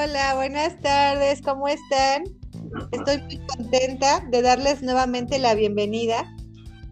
Hola, 0.00 0.36
buenas 0.36 0.78
tardes, 0.78 1.42
¿cómo 1.42 1.66
están? 1.66 2.22
Estoy 2.92 3.20
muy 3.22 3.40
contenta 3.46 4.20
de 4.30 4.42
darles 4.42 4.80
nuevamente 4.80 5.40
la 5.40 5.56
bienvenida 5.56 6.24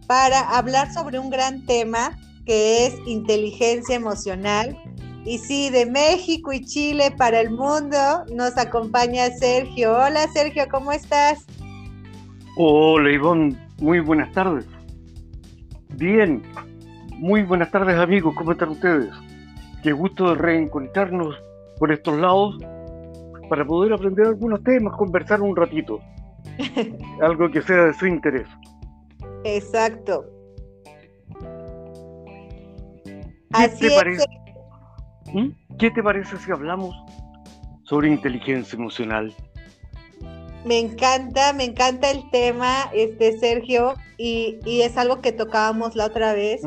para 0.07 0.41
hablar 0.57 0.91
sobre 0.91 1.17
un 1.17 1.29
gran 1.29 1.65
tema 1.65 2.17
que 2.45 2.85
es 2.85 2.95
inteligencia 3.05 3.95
emocional. 3.95 4.77
Y 5.23 5.37
sí, 5.37 5.69
de 5.69 5.85
México 5.85 6.51
y 6.51 6.65
Chile 6.65 7.13
para 7.17 7.39
el 7.39 7.49
mundo 7.49 8.25
nos 8.35 8.57
acompaña 8.57 9.29
Sergio. 9.29 9.93
Hola 9.93 10.27
Sergio, 10.33 10.65
¿cómo 10.69 10.91
estás? 10.91 11.45
Hola 12.57 13.09
Ivonne, 13.09 13.57
muy 13.79 14.01
buenas 14.01 14.33
tardes. 14.33 14.65
Bien, 15.95 16.43
muy 17.15 17.43
buenas 17.43 17.71
tardes 17.71 17.97
amigos, 17.97 18.35
¿cómo 18.35 18.51
están 18.51 18.69
ustedes? 18.69 19.13
Qué 19.81 19.93
gusto 19.93 20.35
reencontrarnos 20.35 21.35
por 21.79 21.93
estos 21.93 22.19
lados 22.19 22.57
para 23.49 23.65
poder 23.65 23.93
aprender 23.93 24.27
algunos 24.27 24.63
temas, 24.63 24.95
conversar 24.95 25.41
un 25.41 25.55
ratito. 25.55 25.99
Algo 27.21 27.49
que 27.51 27.61
sea 27.61 27.85
de 27.85 27.93
su 27.93 28.07
interés. 28.07 28.47
Exacto. 29.43 30.25
¿Qué 33.57 33.69
te 33.79 33.91
parece? 33.91 34.25
¿Mm? 35.33 35.49
¿Qué 35.77 35.91
te 35.91 36.03
parece 36.03 36.37
si 36.37 36.51
hablamos 36.51 36.95
sobre 37.83 38.09
inteligencia 38.09 38.77
emocional? 38.77 39.33
Me 40.65 40.79
encanta, 40.79 41.53
me 41.53 41.63
encanta 41.63 42.11
el 42.11 42.29
tema, 42.29 42.89
este 42.93 43.37
Sergio, 43.39 43.93
y, 44.17 44.59
y 44.65 44.81
es 44.81 44.97
algo 44.97 45.21
que 45.21 45.31
tocábamos 45.31 45.95
la 45.95 46.05
otra 46.05 46.33
vez 46.33 46.61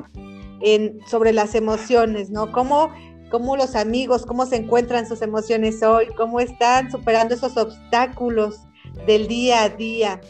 en, 0.62 0.98
sobre 1.06 1.32
las 1.32 1.54
emociones, 1.54 2.30
¿no? 2.30 2.50
Cómo 2.52 2.90
cómo 3.30 3.56
los 3.56 3.76
amigos, 3.76 4.26
cómo 4.26 4.44
se 4.44 4.56
encuentran 4.56 5.06
sus 5.06 5.22
emociones 5.22 5.82
hoy, 5.82 6.08
cómo 6.16 6.40
están 6.40 6.90
superando 6.90 7.34
esos 7.34 7.56
obstáculos 7.56 8.60
del 9.06 9.28
día 9.28 9.62
a 9.62 9.68
día, 9.68 10.20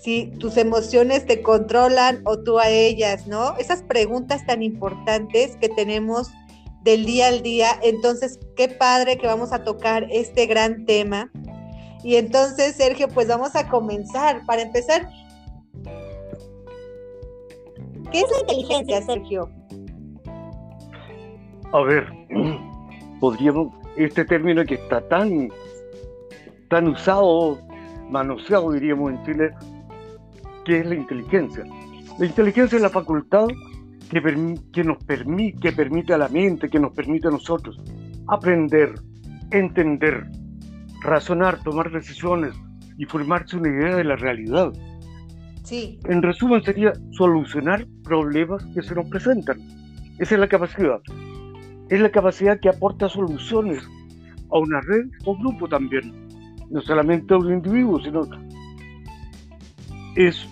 si 0.00 0.26
tus 0.38 0.56
emociones 0.56 1.26
te 1.26 1.42
controlan 1.42 2.22
o 2.24 2.38
tú 2.38 2.58
a 2.58 2.68
ellas, 2.68 3.26
¿no? 3.26 3.56
Esas 3.56 3.82
preguntas 3.82 4.44
tan 4.46 4.62
importantes 4.62 5.56
que 5.56 5.68
tenemos 5.68 6.30
del 6.82 7.04
día 7.04 7.28
al 7.28 7.42
día. 7.42 7.78
Entonces, 7.82 8.38
qué 8.56 8.68
padre 8.68 9.18
que 9.18 9.26
vamos 9.26 9.52
a 9.52 9.64
tocar 9.64 10.06
este 10.10 10.46
gran 10.46 10.84
tema. 10.84 11.30
Y 12.04 12.16
entonces, 12.16 12.76
Sergio, 12.76 13.08
pues 13.08 13.28
vamos 13.28 13.56
a 13.56 13.68
comenzar. 13.68 14.46
Para 14.46 14.62
empezar, 14.62 15.08
¿qué 18.12 18.20
es 18.20 18.30
la 18.30 18.40
inteligencia, 18.40 19.02
Sergio? 19.02 19.57
A 21.72 21.82
ver, 21.82 22.06
podríamos, 23.20 23.74
este 23.96 24.24
término 24.24 24.64
que 24.64 24.74
está 24.74 25.06
tan, 25.08 25.50
tan 26.68 26.88
usado, 26.88 27.58
manoseado 28.10 28.72
diríamos 28.72 29.12
en 29.12 29.22
Chile, 29.24 29.50
que 30.64 30.80
es 30.80 30.86
la 30.86 30.94
inteligencia. 30.94 31.64
La 32.18 32.24
inteligencia 32.24 32.76
es 32.76 32.82
la 32.82 32.88
facultad 32.88 33.48
que, 34.10 34.56
que 34.72 34.82
nos 34.84 34.96
permite, 35.04 35.58
que 35.60 35.72
permite 35.72 36.14
a 36.14 36.18
la 36.18 36.28
mente, 36.28 36.70
que 36.70 36.80
nos 36.80 36.92
permite 36.92 37.28
a 37.28 37.32
nosotros 37.32 37.78
aprender, 38.28 38.94
entender, 39.50 40.26
razonar, 41.02 41.62
tomar 41.62 41.90
decisiones 41.90 42.54
y 42.96 43.04
formarse 43.04 43.56
una 43.56 43.68
idea 43.68 43.96
de 43.96 44.04
la 44.04 44.16
realidad. 44.16 44.72
Sí. 45.64 46.00
En 46.08 46.22
resumen 46.22 46.62
sería 46.62 46.94
solucionar 47.10 47.86
problemas 48.04 48.64
que 48.74 48.82
se 48.82 48.94
nos 48.94 49.06
presentan. 49.10 49.58
Esa 50.18 50.34
es 50.34 50.40
la 50.40 50.48
capacidad 50.48 51.00
es 51.88 52.00
la 52.00 52.10
capacidad 52.10 52.60
que 52.60 52.68
aporta 52.68 53.08
soluciones 53.08 53.82
a 54.50 54.58
una 54.58 54.80
red 54.80 55.06
o 55.24 55.36
grupo 55.36 55.68
también, 55.68 56.28
no 56.70 56.80
solamente 56.82 57.34
a 57.34 57.38
un 57.38 57.52
individuo, 57.52 58.00
sino 58.00 58.22
es 60.16 60.48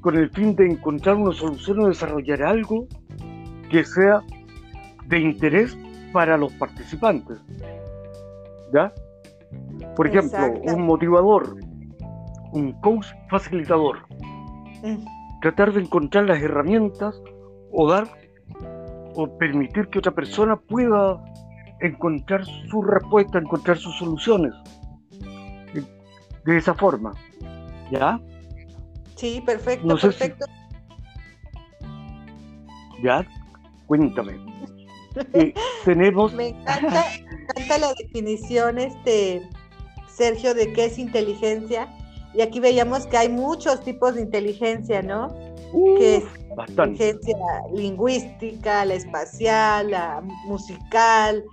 con 0.00 0.16
el 0.16 0.30
fin 0.30 0.54
de 0.54 0.66
encontrar 0.66 1.16
una 1.16 1.32
solución 1.32 1.80
o 1.80 1.88
desarrollar 1.88 2.42
algo 2.42 2.86
que 3.70 3.84
sea 3.84 4.22
de 5.06 5.18
interés 5.18 5.76
para 6.12 6.36
los 6.36 6.52
participantes. 6.54 7.38
¿Ya? 8.72 8.92
Por 9.96 10.06
ejemplo, 10.06 10.38
un 10.62 10.82
motivador, 10.82 11.56
un 12.52 12.72
coach 12.80 13.06
facilitador. 13.30 13.98
Mm. 14.82 15.04
Tratar 15.40 15.72
de 15.72 15.80
encontrar 15.80 16.26
las 16.26 16.42
herramientas 16.42 17.20
o 17.72 17.90
dar 17.90 18.08
o 19.14 19.28
permitir 19.38 19.88
que 19.88 19.98
otra 19.98 20.12
persona 20.12 20.56
pueda 20.56 21.22
encontrar 21.80 22.44
su 22.44 22.82
respuesta, 22.82 23.38
encontrar 23.38 23.78
sus 23.78 23.96
soluciones. 23.96 24.52
De 26.44 26.56
esa 26.56 26.74
forma. 26.74 27.12
¿Ya? 27.90 28.20
Sí, 29.16 29.42
perfecto, 29.44 29.96
perfecto. 29.96 30.46
¿Ya? 33.02 33.26
Cuéntame. 33.86 34.38
Eh, 35.34 35.52
tenemos... 35.84 36.32
Me 36.32 36.48
encanta, 36.48 37.04
la 37.78 37.94
definición, 37.94 38.78
este, 38.78 39.42
Sergio, 40.08 40.54
de 40.54 40.72
qué 40.72 40.86
es 40.86 40.98
inteligencia. 40.98 41.88
Y 42.34 42.40
aquí 42.40 42.60
veíamos 42.60 43.06
que 43.06 43.16
hay 43.16 43.28
muchos 43.28 43.82
tipos 43.82 44.14
de 44.14 44.22
inteligencia, 44.22 45.02
¿no? 45.02 45.34
que 45.72 46.24
la 46.58 46.66
inteligencia 46.66 47.36
lingüística, 47.72 48.84
la 48.84 48.94
espacial, 48.94 49.90
la 49.90 50.22
musical, 50.46 51.44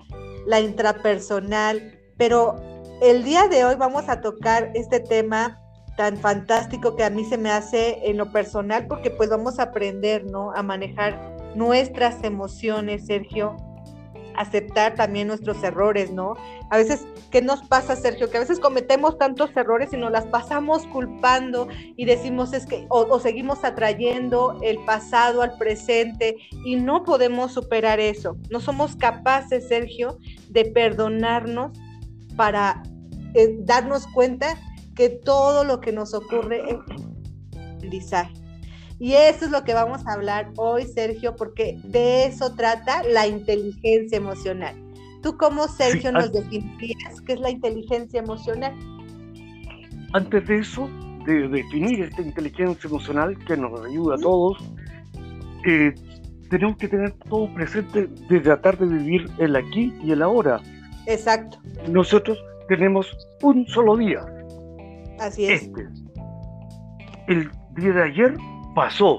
la 0.45 0.59
intrapersonal, 0.59 1.99
pero 2.17 2.55
el 3.01 3.23
día 3.23 3.47
de 3.47 3.65
hoy 3.65 3.75
vamos 3.75 4.09
a 4.09 4.21
tocar 4.21 4.71
este 4.73 4.99
tema 4.99 5.61
tan 5.97 6.17
fantástico 6.17 6.95
que 6.95 7.03
a 7.03 7.09
mí 7.09 7.23
se 7.25 7.37
me 7.37 7.51
hace 7.51 7.99
en 8.09 8.17
lo 8.17 8.31
personal 8.31 8.87
porque 8.87 9.11
pues 9.11 9.29
vamos 9.29 9.59
a 9.59 9.63
aprender, 9.63 10.25
¿no? 10.25 10.51
A 10.51 10.61
manejar 10.61 11.53
nuestras 11.55 12.23
emociones, 12.23 13.05
Sergio, 13.05 13.55
aceptar 14.37 14.95
también 14.95 15.27
nuestros 15.27 15.63
errores, 15.63 16.11
¿no? 16.11 16.35
A 16.69 16.77
veces, 16.77 17.07
¿qué 17.31 17.41
nos 17.41 17.61
pasa, 17.67 17.95
Sergio? 17.95 18.29
Que 18.29 18.37
a 18.37 18.39
veces 18.41 18.59
cometemos 18.59 19.17
tantos 19.17 19.55
errores 19.55 19.93
y 19.93 19.97
nos 19.97 20.11
las 20.11 20.25
pasamos 20.25 20.85
culpando 20.87 21.67
y 21.95 22.05
decimos 22.05 22.53
es 22.53 22.65
que, 22.65 22.85
o, 22.89 23.19
seguimos 23.19 23.63
atrayendo 23.63 24.59
el 24.61 24.77
pasado 24.85 25.41
al 25.41 25.57
presente 25.57 26.35
y 26.63 26.75
no 26.75 27.03
podemos 27.03 27.53
superar 27.53 27.99
eso. 27.99 28.37
No 28.49 28.59
somos 28.59 28.95
capaces, 28.95 29.67
Sergio, 29.67 30.17
de 30.49 30.65
perdonarnos 30.65 31.77
para 32.35 32.83
eh, 33.33 33.57
darnos 33.59 34.07
cuenta 34.07 34.57
que 34.95 35.09
todo 35.09 35.63
lo 35.63 35.81
que 35.81 35.91
nos 35.91 36.13
ocurre 36.13 36.63
es 36.69 36.77
aprendizaje. 37.51 38.44
Y 38.99 39.13
eso 39.13 39.45
es 39.45 39.51
lo 39.51 39.63
que 39.63 39.73
vamos 39.73 40.05
a 40.07 40.13
hablar 40.13 40.51
hoy, 40.55 40.85
Sergio, 40.85 41.35
porque 41.35 41.79
de 41.83 42.25
eso 42.25 42.55
trata 42.55 43.03
la 43.03 43.27
inteligencia 43.27 44.17
emocional. 44.17 44.75
¿Tú 45.21 45.37
cómo, 45.37 45.67
Sergio, 45.67 46.11
nos 46.11 46.31
definirías 46.31 47.19
qué 47.21 47.33
es 47.33 47.39
la 47.39 47.49
inteligencia 47.49 48.19
emocional? 48.19 48.73
Antes 50.13 50.47
de 50.47 50.59
eso, 50.59 50.89
de 51.25 51.47
definir 51.49 52.03
esta 52.03 52.21
inteligencia 52.21 52.87
emocional 52.87 53.37
que 53.45 53.57
nos 53.57 53.83
ayuda 53.83 54.15
a 54.15 54.17
todos, 54.19 54.63
eh, 55.65 55.93
tenemos 56.49 56.77
que 56.77 56.87
tener 56.87 57.11
todo 57.27 57.53
presente 57.53 58.07
de 58.29 58.39
tratar 58.39 58.77
de 58.77 58.85
vivir 58.85 59.29
el 59.39 59.55
aquí 59.55 59.93
y 60.01 60.11
el 60.11 60.21
ahora. 60.21 60.61
Exacto. 61.07 61.57
Nosotros 61.89 62.37
tenemos 62.69 63.11
un 63.41 63.67
solo 63.67 63.97
día. 63.97 64.21
Así 65.19 65.45
es. 65.45 65.63
Este. 65.63 65.87
El 67.27 67.49
día 67.75 67.93
de 67.93 68.03
ayer 68.03 68.37
pasó. 68.75 69.17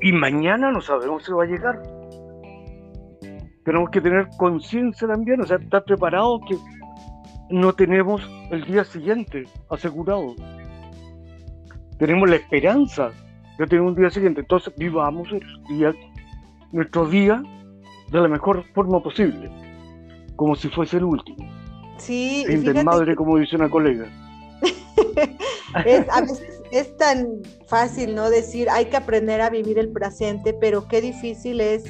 Y 0.00 0.12
mañana 0.12 0.70
no 0.70 0.80
sabemos 0.80 1.24
si 1.24 1.32
va 1.32 1.42
a 1.42 1.46
llegar. 1.46 1.82
Tenemos 3.64 3.90
que 3.90 4.00
tener 4.00 4.28
conciencia 4.36 5.08
también, 5.08 5.40
o 5.40 5.46
sea, 5.46 5.56
estar 5.56 5.82
preparados 5.82 6.40
que 6.48 6.56
no 7.50 7.72
tenemos 7.72 8.22
el 8.52 8.64
día 8.64 8.84
siguiente 8.84 9.44
asegurado. 9.70 10.36
Tenemos 11.98 12.30
la 12.30 12.36
esperanza 12.36 13.10
de 13.58 13.66
tener 13.66 13.82
un 13.82 13.94
día 13.96 14.10
siguiente. 14.10 14.42
Entonces 14.42 14.72
vivamos 14.76 15.28
el 15.32 15.42
día, 15.68 15.92
nuestro 16.70 17.08
día 17.08 17.42
de 18.12 18.20
la 18.20 18.28
mejor 18.28 18.64
forma 18.74 19.02
posible, 19.02 19.50
como 20.36 20.54
si 20.54 20.68
fuese 20.68 20.98
el 20.98 21.04
último. 21.04 21.48
Sí, 21.96 22.44
Sin 22.46 22.84
madre, 22.84 23.16
como 23.16 23.38
dice 23.38 23.56
una 23.56 23.70
colega. 23.70 24.06
es, 25.84 26.08
a 26.10 26.20
veces 26.20 26.55
es 26.70 26.96
tan 26.96 27.42
fácil, 27.66 28.14
¿no? 28.14 28.30
Decir, 28.30 28.68
hay 28.70 28.86
que 28.86 28.96
aprender 28.96 29.40
a 29.40 29.50
vivir 29.50 29.78
el 29.78 29.90
presente, 29.90 30.54
pero 30.54 30.88
qué 30.88 31.00
difícil 31.00 31.60
es 31.60 31.84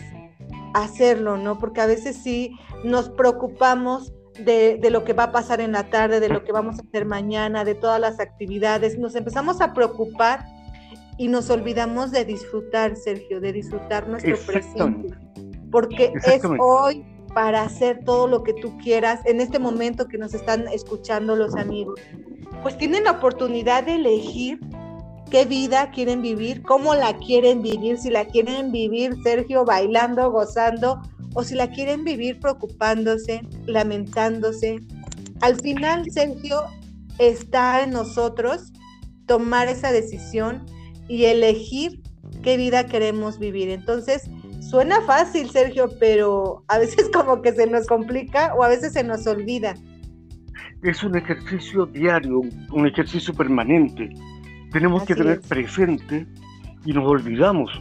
hacerlo, 0.75 1.37
¿no? 1.37 1.59
Porque 1.59 1.81
a 1.81 1.87
veces 1.87 2.17
sí 2.23 2.57
nos 2.85 3.09
preocupamos 3.09 4.13
de, 4.45 4.79
de, 4.81 4.91
lo 4.91 5.05
que 5.05 5.15
va 5.15 5.25
a 5.25 5.33
pasar 5.33 5.61
en 5.61 5.73
la 5.73 5.89
tarde, 5.89 6.21
de 6.21 6.29
lo 6.29 6.45
que 6.45 6.53
vamos 6.53 6.79
a 6.79 6.83
hacer 6.83 7.07
mañana, 7.07 7.65
de 7.65 7.75
todas 7.75 8.01
las 8.01 8.21
actividades. 8.21 8.99
Nos 8.99 9.15
empezamos 9.15 9.61
a 9.61 9.73
preocupar 9.73 10.45
y 11.19 11.29
nos 11.29 11.49
olvidamos 11.51 12.11
de 12.11 12.25
disfrutar, 12.25 12.97
Sergio, 12.97 13.41
de 13.41 13.53
disfrutar 13.53 14.09
nuestro 14.09 14.37
presente. 14.37 15.15
Porque 15.71 16.13
es 16.27 16.43
hoy 16.61 17.05
para 17.35 17.63
hacer 17.63 18.05
todo 18.05 18.27
lo 18.27 18.43
que 18.43 18.55
tú 18.55 18.77
quieras 18.79 19.21
en 19.25 19.41
este 19.41 19.59
momento 19.59 20.09
que 20.09 20.19
nos 20.19 20.35
están 20.35 20.69
escuchando 20.69 21.37
los 21.37 21.55
amigos. 21.55 22.01
Pues 22.63 22.77
tienen 22.79 23.05
la 23.05 23.13
oportunidad 23.13 23.85
de 23.85 23.97
elegir 23.97 24.61
qué 25.31 25.45
vida 25.45 25.91
quieren 25.91 26.23
vivir, 26.23 26.63
cómo 26.63 26.95
la 26.95 27.17
quieren 27.19 27.63
vivir, 27.63 27.99
si 27.99 28.11
la 28.11 28.25
quieren 28.25 28.73
vivir, 28.73 29.15
Sergio, 29.23 29.65
bailando, 29.65 30.31
gozando, 30.31 31.01
o 31.35 31.43
si 31.43 31.55
la 31.55 31.71
quieren 31.71 32.05
vivir 32.05 32.41
preocupándose, 32.41 33.43
lamentándose. 33.67 34.81
Al 35.41 35.57
final, 35.61 36.11
Sergio, 36.11 36.63
está 37.19 37.83
en 37.83 37.91
nosotros 37.91 38.73
tomar 39.27 39.69
esa 39.69 39.93
decisión 39.93 40.65
y 41.09 41.25
elegir 41.25 42.01
qué 42.43 42.57
vida 42.57 42.87
queremos 42.87 43.39
vivir. 43.39 43.69
Entonces, 43.71 44.31
suena 44.61 45.01
fácil, 45.03 45.51
Sergio, 45.51 45.91
pero 45.99 46.65
a 46.69 46.79
veces 46.79 47.09
como 47.13 47.43
que 47.43 47.53
se 47.53 47.67
nos 47.67 47.87
complica 47.87 48.55
o 48.55 48.63
a 48.63 48.69
veces 48.69 48.93
se 48.93 49.05
nos 49.05 49.27
olvida. 49.27 49.75
Es 50.87 51.03
un 51.03 51.17
ejercicio 51.17 51.85
diario, 51.85 52.43
un 52.71 52.87
ejercicio 52.87 53.35
permanente. 53.35 54.09
Tenemos 54.71 55.03
que 55.03 55.17
tener 55.17 55.41
presente 55.41 56.25
y 56.85 56.93
nos 56.93 57.05
olvidamos 57.11 57.73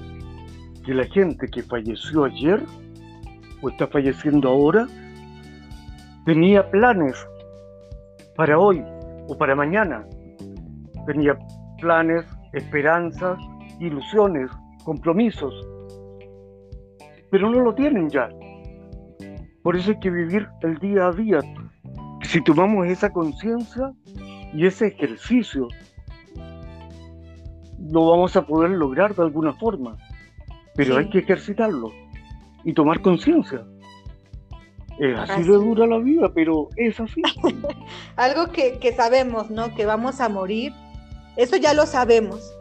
que 0.84 0.96
la 0.96 1.06
gente 1.06 1.46
que 1.46 1.62
falleció 1.62 2.24
ayer 2.24 2.64
o 3.62 3.70
está 3.70 3.86
falleciendo 3.86 4.50
ahora 4.50 4.88
tenía 6.26 6.68
planes 6.72 7.14
para 8.36 8.58
hoy 8.58 8.84
o 9.28 9.38
para 9.38 9.56
mañana. 9.56 10.04
Tenía 11.06 11.38
planes, 11.80 12.26
esperanzas, 12.54 13.38
ilusiones, 13.80 14.50
compromisos, 14.84 15.54
pero 17.30 17.52
no 17.52 17.60
lo 17.60 17.76
tienen 17.76 18.10
ya. 18.10 18.30
Por 19.62 19.76
eso 19.76 19.92
hay 19.92 20.00
que 20.00 20.10
vivir 20.10 20.48
el 20.64 20.80
día 20.80 21.06
a 21.06 21.12
día. 21.12 21.40
Si 22.36 22.42
tomamos 22.42 22.86
esa 22.88 23.14
conciencia 23.14 23.94
y 24.54 24.66
ese 24.66 24.88
ejercicio, 24.88 25.70
lo 27.80 28.10
vamos 28.10 28.36
a 28.36 28.46
poder 28.46 28.72
lograr 28.72 29.16
de 29.16 29.24
alguna 29.24 29.54
forma, 29.54 29.98
pero 30.76 30.98
hay 30.98 31.10
que 31.10 31.20
ejercitarlo 31.20 31.94
y 32.66 32.74
tomar 32.74 33.00
conciencia. 33.02 33.66
Es 35.00 35.18
así, 35.18 35.44
de 35.44 35.54
dura 35.54 35.88
la 35.88 35.98
vida, 36.00 36.30
pero 36.36 36.68
es 36.76 37.00
así. 37.00 37.22
Algo 38.18 38.52
que, 38.52 38.80
que, 38.80 38.92
sabemos, 38.92 39.50
¿no? 39.50 39.74
Que 39.74 39.86
vamos 39.86 40.20
a 40.20 40.28
morir, 40.28 40.74
eso 41.38 41.56
ya 41.56 41.74
lo 41.74 41.86
sabemos. 41.86 42.54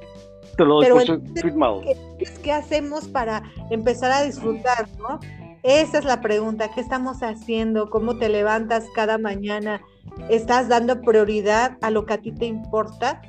Te 0.57 0.65
lo 0.65 0.79
pero 0.83 0.99
firmado. 1.35 1.81
¿qué, 1.81 2.27
¿qué, 2.45 2.53
hacemos 2.53 3.09
para 3.09 3.43
empezar 3.71 4.13
a 4.13 4.23
disfrutar, 4.23 4.87
no? 5.01 5.19
Esa 5.65 5.99
es 5.99 6.05
la 6.05 6.21
pregunta, 6.21 6.71
¿qué 6.75 6.83
estamos 6.83 7.23
haciendo? 7.23 7.89
¿Cómo 7.89 8.19
te 8.19 8.29
levantas 8.29 8.85
cada 8.95 9.17
mañana? 9.17 9.81
¿Estás 10.29 10.69
dando 10.69 11.01
prioridad 11.01 11.79
a 11.81 11.91
lo 11.91 12.05
que 12.05 12.13
a 12.13 12.19
ti 12.19 12.33
te 12.33 12.45
importa? 12.45 13.23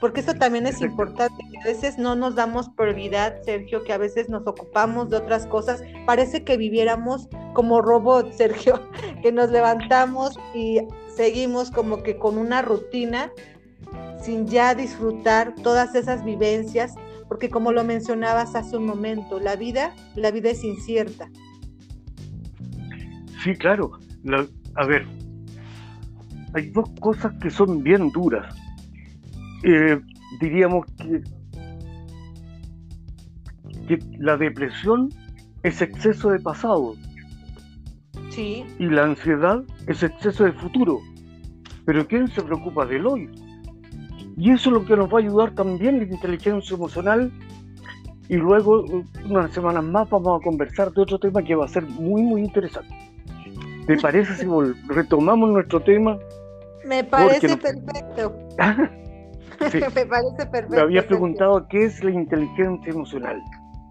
porque 0.00 0.20
eso 0.20 0.34
también 0.34 0.66
es 0.66 0.80
importante, 0.80 1.42
que 1.50 1.58
a 1.58 1.64
veces 1.64 1.98
no 1.98 2.14
nos 2.14 2.36
damos 2.36 2.68
prioridad, 2.70 3.42
Sergio, 3.42 3.82
que 3.82 3.92
a 3.92 3.98
veces 3.98 4.28
nos 4.28 4.46
ocupamos 4.46 5.10
de 5.10 5.16
otras 5.16 5.46
cosas, 5.46 5.82
parece 6.06 6.44
que 6.44 6.56
viviéramos 6.56 7.28
como 7.52 7.80
robots, 7.80 8.36
Sergio, 8.36 8.80
que 9.22 9.32
nos 9.32 9.50
levantamos 9.50 10.38
y 10.54 10.80
seguimos 11.08 11.70
como 11.70 12.02
que 12.02 12.16
con 12.16 12.38
una 12.38 12.62
rutina 12.62 13.32
sin 14.20 14.46
ya 14.46 14.74
disfrutar 14.74 15.54
todas 15.62 15.94
esas 15.94 16.24
vivencias, 16.24 16.94
porque 17.28 17.50
como 17.50 17.72
lo 17.72 17.82
mencionabas 17.82 18.54
hace 18.54 18.76
un 18.76 18.86
momento, 18.86 19.40
la 19.40 19.56
vida, 19.56 19.94
la 20.14 20.30
vida 20.30 20.50
es 20.50 20.62
incierta. 20.62 21.28
Sí, 23.42 23.54
claro. 23.54 23.98
a 24.74 24.84
ver, 24.86 25.06
hay 26.54 26.70
dos 26.70 26.88
cosas 27.00 27.32
que 27.40 27.50
son 27.50 27.82
bien 27.82 28.10
duras 28.10 28.54
eh, 29.64 30.00
diríamos 30.40 30.86
que, 30.96 31.22
que 33.86 33.98
la 34.18 34.36
depresión 34.36 35.08
es 35.62 35.82
exceso 35.82 36.30
de 36.30 36.38
pasado. 36.40 36.94
Sí. 38.30 38.64
Y 38.78 38.86
la 38.86 39.04
ansiedad 39.04 39.62
es 39.86 40.02
exceso 40.02 40.44
de 40.44 40.52
futuro. 40.52 41.00
Pero 41.84 42.06
¿quién 42.06 42.28
se 42.28 42.42
preocupa 42.42 42.86
del 42.86 43.06
hoy? 43.06 43.28
Y 44.36 44.50
eso 44.52 44.70
es 44.70 44.74
lo 44.74 44.84
que 44.84 44.96
nos 44.96 45.12
va 45.12 45.18
a 45.18 45.22
ayudar 45.22 45.54
también 45.54 45.98
la 45.98 46.04
inteligencia 46.04 46.76
emocional. 46.76 47.32
Y 48.28 48.36
luego, 48.36 48.84
unas 49.24 49.50
semanas 49.52 49.82
más, 49.82 50.08
vamos 50.10 50.40
a 50.40 50.44
conversar 50.44 50.92
de 50.92 51.00
otro 51.00 51.18
tema 51.18 51.42
que 51.42 51.54
va 51.54 51.64
a 51.64 51.68
ser 51.68 51.84
muy, 51.84 52.22
muy 52.22 52.42
interesante. 52.42 52.94
¿Te 53.88 53.96
parece 53.96 54.34
si 54.34 54.46
retomamos 54.88 55.48
nuestro 55.48 55.80
tema? 55.80 56.18
Me 56.84 57.02
parece 57.02 57.56
perfecto. 57.56 58.34
Me 59.94 60.06
parece 60.06 60.46
perfecto. 60.46 60.76
Me 60.76 60.80
había 60.80 61.06
preguntado 61.06 61.66
qué 61.68 61.86
es 61.86 62.04
la 62.04 62.10
inteligencia 62.10 62.92
emocional. 62.92 63.42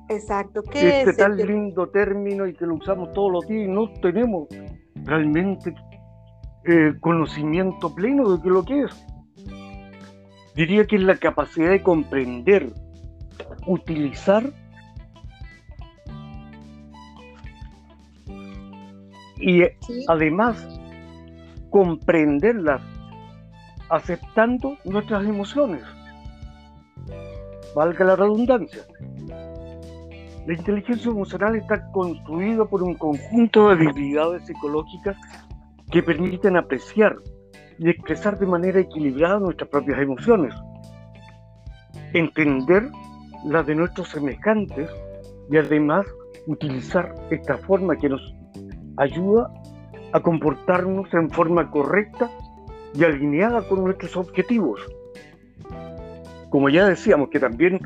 Exacto, 0.10 0.62
¿qué 0.72 1.02
este 1.02 1.14
tan 1.14 1.36
lindo 1.36 1.90
término 1.90 2.48
y 2.48 2.54
que 2.54 2.66
lo 2.66 2.76
usamos 2.76 3.12
todos 3.14 3.32
los 3.32 3.48
días 3.48 3.68
y 3.68 3.72
no 3.72 3.92
tenemos 4.00 4.48
realmente 5.04 5.74
eh, 6.66 6.94
conocimiento 7.00 7.94
pleno 7.94 8.38
de 8.38 8.50
lo 8.50 8.64
que 8.64 8.84
es. 8.84 9.08
Diría 10.56 10.86
que 10.86 10.98
es 10.98 11.02
la 11.02 11.18
capacidad 11.18 11.72
de 11.72 11.82
comprender, 11.82 12.72
utilizar 13.66 14.54
y 19.40 19.64
además 20.08 20.66
comprenderlas 21.70 22.82
aceptando 23.90 24.78
nuestras 24.84 25.26
emociones. 25.26 25.84
Valga 27.76 28.06
la 28.06 28.16
redundancia. 28.16 28.84
La 30.46 30.54
inteligencia 30.54 31.12
emocional 31.12 31.56
está 31.56 31.92
construida 31.92 32.66
por 32.66 32.82
un 32.82 32.96
conjunto 32.96 33.68
de 33.68 33.74
habilidades 33.76 34.46
psicológicas 34.46 35.18
que 35.92 36.02
permiten 36.02 36.56
apreciar 36.58 37.16
y 37.80 37.90
expresar 37.90 38.40
de 38.40 38.46
manera 38.46 38.80
equilibrada 38.80 39.40
nuestras 39.40 39.70
propias 39.70 40.00
emociones, 40.00 40.54
entender 42.14 42.90
las 43.46 43.66
de 43.68 43.76
nuestros 43.76 44.10
semejantes 44.10 44.90
y 45.52 45.58
además 45.58 46.06
utilizar 46.48 47.14
esta 47.30 47.58
forma 47.58 47.96
que 47.98 48.10
nos 48.10 48.37
ayuda 48.98 49.52
a 50.12 50.20
comportarnos 50.20 51.14
en 51.14 51.30
forma 51.30 51.70
correcta 51.70 52.30
y 52.94 53.04
alineada 53.04 53.68
con 53.68 53.84
nuestros 53.84 54.16
objetivos. 54.18 54.82
Como 56.50 56.70
ya 56.70 56.88
decíamos, 56.88 57.30
que 57.30 57.40
también 57.40 57.80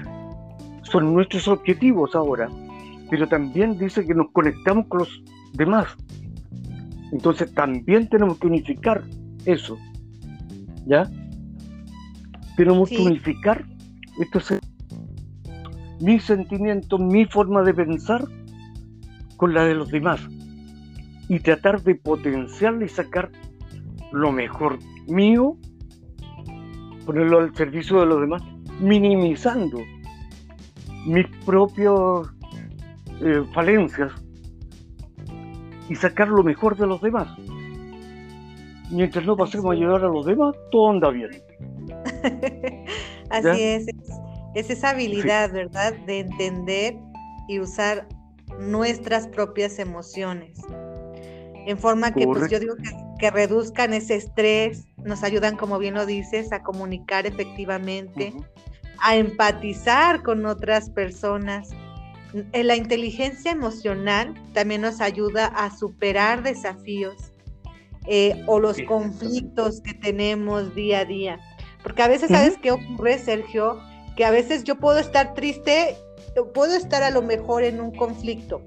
son 0.83 1.13
nuestros 1.13 1.47
objetivos 1.47 2.15
ahora, 2.15 2.49
pero 3.09 3.27
también 3.27 3.77
dice 3.77 4.05
que 4.05 4.13
nos 4.13 4.31
conectamos 4.31 4.87
con 4.87 4.99
los 4.99 5.23
demás. 5.53 5.87
Entonces 7.11 7.53
también 7.53 8.07
tenemos 8.07 8.39
que 8.39 8.47
unificar 8.47 9.03
eso. 9.45 9.77
¿Ya? 10.85 11.09
Tenemos 12.55 12.89
que 12.89 13.01
unificar 13.01 13.65
estos 14.19 14.59
mis 15.99 16.23
sentimientos, 16.23 16.99
mi 16.99 17.25
forma 17.25 17.61
de 17.63 17.73
pensar 17.73 18.23
con 19.37 19.53
la 19.53 19.65
de 19.65 19.75
los 19.75 19.89
demás 19.91 20.27
y 21.31 21.39
tratar 21.39 21.81
de 21.83 21.95
potenciar 21.95 22.83
y 22.83 22.89
sacar 22.89 23.31
lo 24.11 24.33
mejor 24.33 24.79
mío, 25.07 25.55
ponerlo 27.05 27.39
al 27.39 27.55
servicio 27.55 28.01
de 28.01 28.05
los 28.05 28.19
demás, 28.19 28.43
minimizando 28.81 29.79
mis 31.05 31.25
propias 31.45 31.93
eh, 33.21 33.45
falencias 33.53 34.11
y 35.87 35.95
sacar 35.95 36.27
lo 36.27 36.43
mejor 36.43 36.75
de 36.75 36.85
los 36.85 37.01
demás. 37.01 37.29
Mientras 38.89 39.25
no 39.25 39.37
pasemos 39.37 39.67
a 39.67 39.71
ayudar 39.71 40.03
a 40.03 40.09
los 40.09 40.25
demás, 40.25 40.53
todo 40.69 40.89
anda 40.89 41.11
bien. 41.11 41.29
Así 43.29 43.63
es, 43.63 43.87
es, 44.53 44.69
esa 44.69 44.89
habilidad, 44.89 45.53
¿verdad? 45.53 45.93
De 46.05 46.19
entender 46.19 46.97
y 47.47 47.61
usar 47.61 48.05
nuestras 48.59 49.29
propias 49.29 49.79
emociones. 49.79 50.59
En 51.65 51.77
forma 51.77 52.13
que, 52.13 52.25
pues 52.25 52.49
yo 52.49 52.59
digo 52.59 52.75
que 52.75 52.89
que 53.21 53.29
reduzcan 53.29 53.93
ese 53.93 54.15
estrés, 54.15 54.87
nos 54.97 55.23
ayudan, 55.23 55.55
como 55.55 55.77
bien 55.77 55.93
lo 55.93 56.07
dices, 56.07 56.51
a 56.51 56.63
comunicar 56.63 57.27
efectivamente, 57.27 58.33
a 58.99 59.15
empatizar 59.15 60.23
con 60.23 60.43
otras 60.47 60.89
personas. 60.89 61.69
Eh, 62.51 62.63
la 62.63 62.75
inteligencia 62.75 63.51
emocional 63.51 64.33
también 64.53 64.81
nos 64.81 65.01
ayuda 65.01 65.45
a 65.45 65.69
superar 65.69 66.41
desafíos 66.41 67.31
eh, 68.07 68.41
o 68.47 68.59
los 68.59 68.81
conflictos 68.87 69.81
que 69.81 69.93
tenemos 69.93 70.73
día 70.73 71.01
a 71.01 71.05
día. 71.05 71.39
Porque 71.83 72.01
a 72.01 72.07
veces, 72.07 72.29
¿sabes 72.29 72.57
qué 72.59 72.71
ocurre, 72.71 73.19
Sergio? 73.19 73.79
Que 74.15 74.25
a 74.25 74.31
veces 74.31 74.63
yo 74.63 74.79
puedo 74.79 74.97
estar 74.97 75.35
triste, 75.35 75.95
puedo 76.55 76.73
estar 76.75 77.03
a 77.03 77.11
lo 77.11 77.21
mejor 77.21 77.63
en 77.63 77.79
un 77.79 77.91
conflicto 77.91 78.63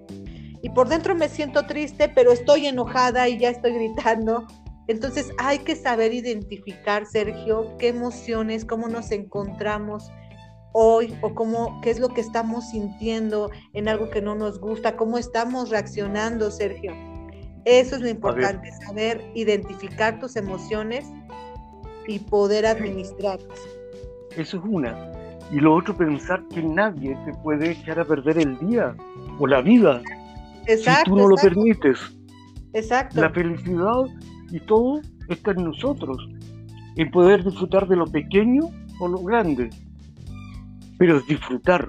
y 0.65 0.71
por 0.71 0.89
dentro 0.89 1.15
me 1.15 1.29
siento 1.29 1.67
triste, 1.67 2.09
pero 2.09 2.33
estoy 2.33 2.67
enojada 2.67 3.29
y 3.29 3.37
ya 3.37 3.51
estoy 3.51 3.75
gritando. 3.75 4.47
Entonces 4.89 5.31
hay 5.37 5.59
que 5.59 5.77
saber 5.77 6.15
identificar, 6.15 7.05
Sergio, 7.05 7.77
qué 7.77 7.89
emociones, 7.89 8.65
cómo 8.65 8.89
nos 8.89 9.11
encontramos 9.11 10.11
hoy 10.73 11.15
o 11.21 11.35
cómo, 11.35 11.83
qué 11.83 11.91
es 11.91 12.01
lo 12.01 12.09
que 12.09 12.23
estamos 12.23 12.71
sintiendo 12.71 13.51
en 13.75 13.91
algo 13.91 14.09
que 14.09 14.23
no 14.23 14.35
nos 14.37 14.59
gusta, 14.59 14.97
cómo 14.97 15.19
estamos 15.19 15.69
reaccionando, 15.69 16.51
Sergio. 16.51 16.95
Eso 17.67 17.97
es 17.97 18.01
lo 18.01 18.09
importante, 18.09 18.73
saber 18.87 19.23
identificar 19.35 20.19
tus 20.19 20.35
emociones 20.35 21.05
y 22.07 22.21
poder 22.21 22.65
administrarlas. 22.65 23.61
Eso 24.35 24.57
es 24.57 24.63
una. 24.65 25.13
Y 25.53 25.57
lo 25.57 25.75
otro, 25.75 25.95
pensar 25.95 26.43
que 26.49 26.63
nadie 26.63 27.15
te 27.27 27.35
puede 27.35 27.73
echar 27.73 28.01
a 28.01 28.05
perder 28.07 28.39
el 28.39 28.59
día 28.67 28.97
o 29.39 29.47
la 29.47 29.61
vida 29.61 30.01
exacto, 30.67 31.05
si 31.05 31.11
tú 31.11 31.17
no 31.17 31.29
lo 31.29 31.37
permites. 31.37 31.99
Exacto. 32.73 33.21
La 33.21 33.31
felicidad 33.31 34.05
y 34.51 34.61
todo 34.61 35.01
está 35.29 35.53
en 35.53 35.65
nosotros, 35.65 36.17
en 36.97 37.11
poder 37.11 37.45
disfrutar 37.45 37.89
de 37.89 37.97
lo 37.97 38.07
pequeño 38.07 38.63
o 39.01 39.09
lo 39.09 39.19
grande, 39.19 39.71
pero 40.99 41.19
es 41.19 41.27
disfrutar. 41.27 41.89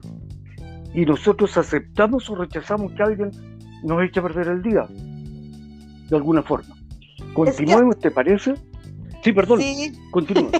Y 0.94 1.06
nosotros 1.06 1.58
aceptamos 1.58 2.30
o 2.30 2.36
rechazamos 2.36 2.92
que 2.94 3.04
alguien 3.04 3.32
nos 3.84 4.02
eche 4.04 4.20
a 4.20 4.24
perder 4.24 4.48
el 4.48 4.62
día, 4.62 4.88
de 6.10 6.16
alguna 6.16 6.42
forma. 6.42 6.76
Continuemos, 7.34 8.00
¿te 8.00 8.12
parece? 8.12 8.54
Sí, 9.24 9.34
perdón. 9.34 9.60
Sí. 9.60 9.92
Continúa. 10.12 10.52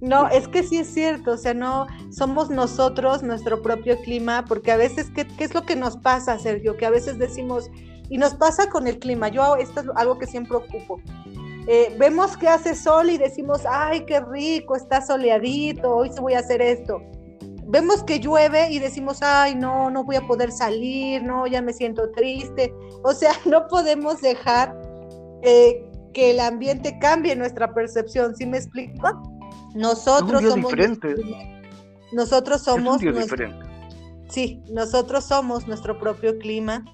no, 0.00 0.28
es 0.28 0.48
que 0.48 0.62
sí 0.62 0.78
es 0.78 0.92
cierto, 0.92 1.32
o 1.32 1.36
sea, 1.36 1.52
no 1.52 1.86
somos 2.10 2.48
nosotros 2.48 3.22
nuestro 3.22 3.62
propio 3.62 4.00
clima, 4.00 4.44
porque 4.48 4.72
a 4.72 4.76
veces, 4.76 5.10
¿qué, 5.14 5.26
¿qué, 5.26 5.44
es 5.44 5.54
lo 5.54 5.66
que 5.66 5.76
nos 5.76 5.96
pasa, 5.98 6.38
Sergio? 6.38 6.76
Que 6.76 6.86
a 6.86 6.90
veces 6.90 7.18
decimos, 7.18 7.70
y 8.08 8.18
nos 8.18 8.34
pasa 8.34 8.70
con 8.70 8.86
el 8.86 8.98
clima, 8.98 9.28
yo 9.28 9.56
esto 9.56 9.80
es 9.80 9.86
algo 9.96 10.18
que 10.18 10.26
siempre 10.26 10.56
ocupo. 10.56 11.00
Eh, 11.66 11.94
vemos 11.98 12.36
que 12.36 12.48
hace 12.48 12.74
sol 12.74 13.10
y 13.10 13.18
decimos, 13.18 13.62
ay, 13.70 14.04
qué 14.06 14.20
rico, 14.20 14.74
está 14.74 15.00
soleadito, 15.00 15.94
hoy 15.94 16.10
se 16.10 16.20
voy 16.20 16.34
a 16.34 16.40
hacer 16.40 16.62
esto. 16.62 17.02
Vemos 17.66 18.02
que 18.02 18.18
llueve 18.18 18.70
y 18.70 18.78
decimos, 18.78 19.22
ay, 19.22 19.54
no, 19.54 19.90
no 19.90 20.02
voy 20.02 20.16
a 20.16 20.26
poder 20.26 20.50
salir, 20.50 21.22
no, 21.22 21.46
ya 21.46 21.62
me 21.62 21.72
siento 21.72 22.10
triste. 22.10 22.74
O 23.04 23.12
sea, 23.12 23.32
no 23.44 23.68
podemos 23.68 24.20
dejar 24.20 24.76
eh, 25.42 25.86
que 26.12 26.32
el 26.32 26.40
ambiente 26.40 26.98
cambie 26.98 27.36
nuestra 27.36 27.72
percepción, 27.72 28.34
¿sí 28.34 28.46
me 28.46 28.56
explico? 28.56 29.29
Nosotros 29.74 30.42
somos 30.42 30.72
nosotros 32.12 32.62
somos 32.62 33.00
Sí, 34.28 34.62
nosotros 34.70 35.24
somos 35.24 35.66
nuestro 35.66 35.98
propio 35.98 36.38
clima, 36.38 36.84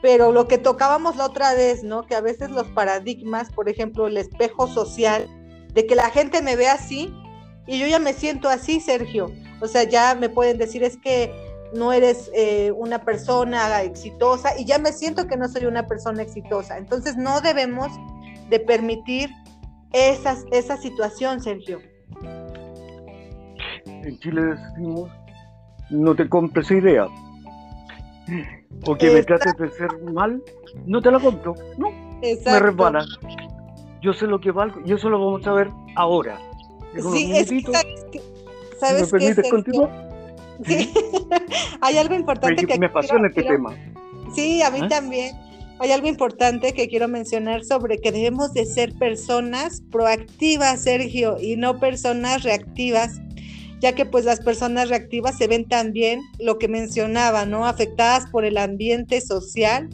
pero 0.00 0.32
lo 0.32 0.48
que 0.48 0.56
tocábamos 0.56 1.16
la 1.16 1.26
otra 1.26 1.54
vez, 1.54 1.84
¿no? 1.84 2.06
Que 2.06 2.14
a 2.14 2.22
veces 2.22 2.50
los 2.50 2.66
paradigmas, 2.68 3.50
por 3.50 3.68
ejemplo, 3.68 4.06
el 4.06 4.16
espejo 4.16 4.66
social, 4.68 5.28
de 5.74 5.86
que 5.86 5.94
la 5.94 6.10
gente 6.10 6.40
me 6.40 6.56
ve 6.56 6.68
así 6.68 7.14
y 7.66 7.78
yo 7.78 7.86
ya 7.86 7.98
me 7.98 8.14
siento 8.14 8.48
así, 8.48 8.80
Sergio. 8.80 9.30
O 9.60 9.68
sea, 9.68 9.84
ya 9.84 10.14
me 10.14 10.28
pueden 10.30 10.58
decir 10.58 10.82
es 10.82 10.96
que 10.96 11.30
no 11.74 11.92
eres 11.92 12.30
eh, 12.34 12.72
una 12.72 13.04
persona 13.04 13.82
exitosa 13.82 14.58
y 14.58 14.64
ya 14.64 14.78
me 14.78 14.92
siento 14.92 15.26
que 15.26 15.36
no 15.36 15.48
soy 15.48 15.66
una 15.66 15.86
persona 15.86 16.22
exitosa. 16.22 16.78
Entonces 16.78 17.16
no 17.16 17.40
debemos 17.40 17.88
de 18.48 18.60
permitir 18.60 19.30
esas, 19.92 20.44
esa 20.52 20.76
situación, 20.78 21.42
Sergio. 21.42 21.80
En 24.02 24.18
Chile 24.18 24.42
decimos, 24.42 25.10
no 25.90 26.14
te 26.14 26.28
compres 26.28 26.70
idea. 26.70 27.06
O 28.86 28.96
que 28.96 29.10
me 29.10 29.22
trates 29.22 29.56
de 29.56 29.70
ser 29.70 29.90
mal, 30.12 30.42
no 30.86 31.00
te 31.00 31.10
la 31.10 31.20
compro. 31.20 31.54
No, 31.78 31.90
me 32.20 32.58
resbala. 32.58 33.04
Yo 34.00 34.12
sé 34.12 34.26
lo 34.26 34.40
que 34.40 34.50
valgo 34.50 34.80
y 34.84 34.92
eso 34.92 35.08
lo 35.08 35.24
vamos 35.24 35.46
a 35.46 35.52
ver 35.52 35.70
ahora. 35.94 36.38
sí, 37.12 37.32
es 37.36 37.48
que, 37.50 37.62
¿sabes, 38.80 39.12
¿Me 39.12 39.18
permites 39.18 39.50
continuar? 39.50 40.12
Sí, 40.64 40.92
hay 41.80 41.98
algo 41.98 42.14
importante 42.14 42.66
que... 42.66 42.78
Me 42.78 42.86
apasiona 42.86 43.28
este 43.28 43.44
tema. 43.44 43.74
Sí, 44.34 44.62
a 44.62 44.70
mí 44.70 44.80
¿Eh? 44.80 44.88
también 44.88 45.36
hay 45.78 45.90
algo 45.90 46.06
importante 46.06 46.72
que 46.74 46.88
quiero 46.88 47.08
mencionar 47.08 47.64
sobre 47.64 47.98
que 47.98 48.12
debemos 48.12 48.54
de 48.54 48.66
ser 48.66 48.94
personas 48.94 49.82
proactivas, 49.90 50.82
Sergio, 50.82 51.36
y 51.40 51.56
no 51.56 51.80
personas 51.80 52.44
reactivas, 52.44 53.20
ya 53.82 53.96
que 53.96 54.06
pues 54.06 54.24
las 54.24 54.40
personas 54.40 54.88
reactivas 54.88 55.36
se 55.36 55.48
ven 55.48 55.68
también 55.68 56.22
lo 56.38 56.56
que 56.58 56.68
mencionaba, 56.68 57.44
¿no? 57.44 57.66
Afectadas 57.66 58.30
por 58.30 58.44
el 58.44 58.56
ambiente 58.56 59.20
social, 59.20 59.90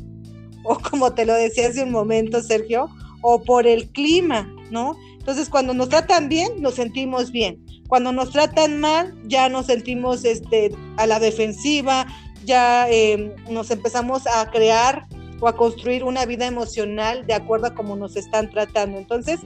o 0.63 0.79
como 0.91 1.15
te 1.15 1.25
lo 1.25 1.33
decía 1.33 1.69
hace 1.69 1.83
un 1.83 1.91
momento, 1.91 2.43
Sergio, 2.43 2.91
o 3.23 3.43
por 3.43 3.67
el 3.67 3.89
clima, 3.89 4.55
¿no? 4.71 4.95
Entonces, 5.19 5.49
cuando 5.49 5.73
nos 5.73 5.89
tratan 5.89 6.29
bien, 6.29 6.61
nos 6.61 6.75
sentimos 6.75 7.33
bien. 7.33 7.65
Cuando 7.89 8.13
nos 8.13 8.31
tratan 8.31 8.79
mal, 8.79 9.15
ya 9.25 9.49
nos 9.49 9.67
sentimos 9.67 10.25
este, 10.25 10.71
a 10.99 11.07
la 11.07 11.19
defensiva, 11.19 12.07
ya 12.45 12.89
eh, 12.91 13.35
nos 13.51 13.71
empezamos 13.71 14.27
a 14.27 14.51
crear 14.51 15.07
o 15.41 15.49
a 15.49 15.57
construir 15.57 16.05
una 16.05 16.27
vida 16.27 16.47
emocional 16.47 17.27
de 17.27 17.33
acuerdo 17.33 17.69
a 17.69 17.75
cómo 17.75 17.97
nos 17.97 18.17
están 18.17 18.51
tratando. 18.51 18.99
Entonces, 18.99 19.41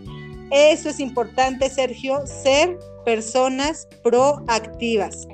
eso 0.51 0.89
es 0.89 0.99
importante, 0.99 1.71
Sergio, 1.71 2.27
ser 2.27 2.77
personas 3.05 3.89
proactivas. 4.03 5.27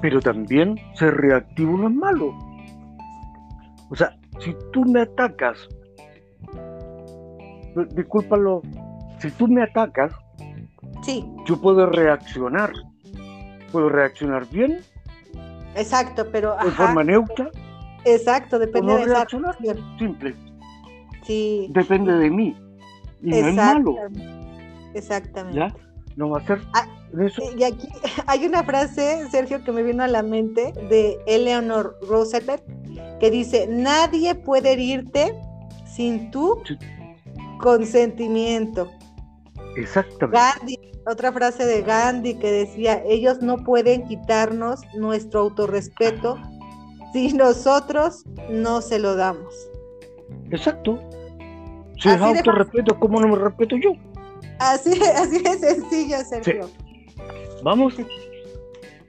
Pero 0.00 0.20
también 0.20 0.76
ser 0.94 1.14
reactivo 1.14 1.76
no 1.76 1.88
es 1.88 1.94
malo. 1.94 2.34
O 3.90 3.96
sea, 3.96 4.16
si 4.40 4.54
tú 4.72 4.84
me 4.84 5.02
atacas, 5.02 5.68
discúlpalo, 7.94 8.62
si 9.18 9.30
tú 9.32 9.48
me 9.48 9.62
atacas, 9.62 10.12
sí. 11.02 11.24
yo 11.46 11.60
puedo 11.60 11.86
reaccionar. 11.86 12.72
Puedo 13.72 13.88
reaccionar 13.88 14.46
bien. 14.50 14.78
Exacto, 15.74 16.26
pero... 16.30 16.56
De 16.64 16.70
forma 16.70 17.04
neutra 17.04 17.50
Exacto, 18.04 18.58
depende 18.58 18.96
de 18.96 19.06
la 19.06 19.26
Simple. 19.98 20.34
Sí. 21.22 21.68
Depende 21.70 22.12
de 22.14 22.30
mí. 22.30 22.56
Y 23.22 23.30
no 23.30 23.36
es 23.36 23.54
malo. 23.54 23.96
Exactamente. 24.94 25.58
¿Ya? 25.58 25.74
No 26.18 26.30
va 26.30 26.38
a 26.38 26.46
ser. 26.46 26.60
Ah, 26.74 26.84
y 27.56 27.62
aquí 27.62 27.88
hay 28.26 28.44
una 28.44 28.64
frase, 28.64 29.28
Sergio, 29.30 29.62
que 29.62 29.70
me 29.70 29.84
vino 29.84 30.02
a 30.02 30.08
la 30.08 30.22
mente 30.22 30.72
de 30.90 31.16
Eleanor 31.26 31.96
Roosevelt, 32.08 32.62
que 33.20 33.30
dice: 33.30 33.68
Nadie 33.70 34.34
puede 34.34 34.72
herirte 34.72 35.32
sin 35.86 36.32
tu 36.32 36.60
consentimiento. 37.60 38.90
Exactamente. 39.76 40.36
Gandhi, 40.36 40.78
otra 41.06 41.30
frase 41.30 41.64
de 41.64 41.82
Gandhi 41.82 42.34
que 42.34 42.50
decía: 42.50 43.00
Ellos 43.06 43.40
no 43.40 43.58
pueden 43.58 44.04
quitarnos 44.08 44.80
nuestro 44.96 45.42
autorrespeto 45.42 46.36
si 47.12 47.32
nosotros 47.32 48.24
no 48.50 48.80
se 48.80 48.98
lo 48.98 49.14
damos. 49.14 49.54
Exacto. 50.50 50.98
Si 52.00 52.08
es 52.08 52.20
autorrespeto, 52.20 52.98
¿cómo 52.98 53.20
no 53.20 53.28
me 53.28 53.36
respeto 53.36 53.76
yo? 53.76 53.92
Así, 54.58 55.00
así 55.02 55.42
de 55.42 55.58
sencillo, 55.58 56.18
Sergio. 56.24 56.70
Vamos. 57.62 57.94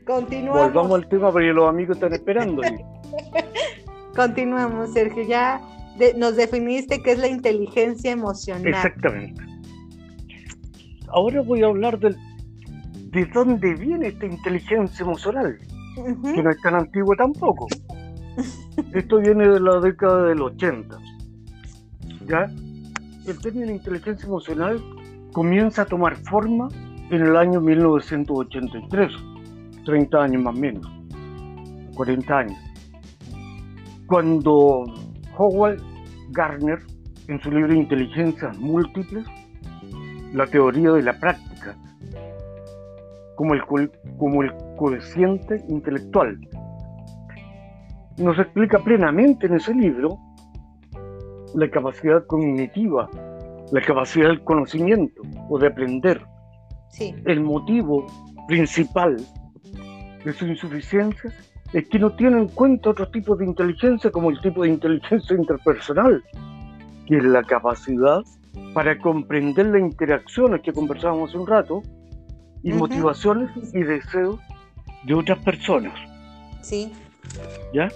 Continuamos. 0.05 0.73
Volvamos 0.73 1.03
al 1.03 1.09
tema 1.09 1.31
porque 1.31 1.47
los 1.47 1.69
amigos 1.69 1.97
están 1.97 2.13
esperando. 2.13 2.61
Continuamos, 4.15 4.91
Sergio. 4.93 5.23
Ya 5.23 5.61
nos 6.17 6.35
definiste 6.35 7.01
qué 7.01 7.11
es 7.11 7.19
la 7.19 7.27
inteligencia 7.27 8.11
emocional. 8.11 8.67
Exactamente. 8.67 9.43
Ahora 11.09 11.41
voy 11.41 11.63
a 11.63 11.67
hablar 11.67 11.99
del, 11.99 12.15
de 13.11 13.25
dónde 13.33 13.73
viene 13.73 14.07
esta 14.07 14.25
inteligencia 14.25 15.03
emocional, 15.03 15.57
que 15.95 16.43
no 16.43 16.49
es 16.49 16.61
tan 16.61 16.75
antigua 16.75 17.15
tampoco. 17.15 17.67
Esto 18.93 19.17
viene 19.17 19.47
de 19.47 19.59
la 19.59 19.79
década 19.79 20.27
del 20.27 20.41
80. 20.41 20.97
¿Ya? 22.27 22.45
El 23.27 23.39
término 23.41 23.71
inteligencia 23.71 24.25
emocional 24.27 24.81
comienza 25.31 25.83
a 25.83 25.85
tomar 25.85 26.15
forma 26.15 26.67
en 27.09 27.21
el 27.21 27.35
año 27.35 27.61
1983, 27.61 29.11
30 29.85 30.17
años 30.21 30.43
más 30.43 30.55
o 30.55 30.59
menos, 30.59 30.87
40 31.95 32.37
años, 32.37 32.57
cuando 34.07 34.85
Howard 35.37 35.81
Gardner, 36.31 36.79
en 37.27 37.39
su 37.41 37.51
libro 37.51 37.73
Inteligencias 37.73 38.57
Múltiples, 38.57 39.25
la 40.33 40.45
teoría 40.47 40.91
de 40.91 41.03
la 41.03 41.13
práctica, 41.13 41.75
como 43.35 43.53
el, 43.53 43.61
como 44.17 44.43
el 44.43 44.51
cociente 44.77 45.63
intelectual, 45.69 46.39
nos 48.17 48.37
explica 48.37 48.79
plenamente 48.79 49.47
en 49.47 49.55
ese 49.55 49.73
libro 49.73 50.17
la 51.55 51.69
capacidad 51.69 52.25
cognitiva, 52.25 53.09
la 53.71 53.81
capacidad 53.81 54.27
del 54.27 54.43
conocimiento 54.43 55.21
o 55.49 55.59
de 55.59 55.67
aprender. 55.67 56.21
Sí. 56.89 57.13
El 57.25 57.41
motivo 57.41 58.07
principal 58.47 59.17
de 60.25 60.33
su 60.33 60.47
insuficiencia 60.47 61.31
es 61.73 61.87
que 61.87 61.99
no 61.99 62.11
tiene 62.11 62.39
en 62.39 62.47
cuenta 62.47 62.89
otros 62.89 63.11
tipos 63.11 63.37
de 63.37 63.45
inteligencia 63.45 64.09
como 64.11 64.31
el 64.31 64.41
tipo 64.41 64.63
de 64.63 64.69
inteligencia 64.69 65.35
interpersonal, 65.35 66.23
que 67.05 67.17
es 67.17 67.23
la 67.23 67.43
capacidad 67.43 68.21
para 68.73 68.97
comprender 68.97 69.67
las 69.67 69.81
interacciones 69.81 70.61
que 70.61 70.73
conversábamos 70.73 71.29
hace 71.29 71.37
un 71.37 71.47
rato 71.47 71.83
y 72.63 72.71
motivaciones 72.73 73.49
y 73.73 73.83
deseos 73.83 74.39
de 75.03 75.13
otras 75.13 75.39
personas. 75.39 75.93
Sí. 76.61 76.91
¿Ya? 77.73 77.87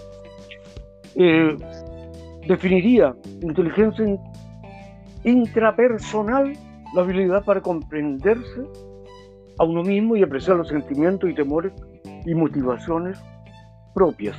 Eh, 1.15 1.57
definiría 2.47 3.15
inteligencia 3.41 4.05
intrapersonal 5.23 6.53
la 6.93 7.01
habilidad 7.01 7.43
para 7.43 7.61
comprenderse 7.61 8.67
a 9.59 9.63
uno 9.63 9.83
mismo 9.83 10.15
y 10.15 10.23
apreciar 10.23 10.57
los 10.57 10.67
sentimientos 10.67 11.29
y 11.29 11.35
temores 11.35 11.73
y 12.25 12.33
motivaciones 12.33 13.19
propias. 13.93 14.37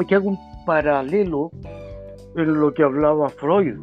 Aquí 0.00 0.14
hago 0.14 0.30
un 0.30 0.38
paralelo 0.64 1.50
en 2.36 2.60
lo 2.60 2.72
que 2.72 2.82
hablaba 2.82 3.28
Freud. 3.30 3.78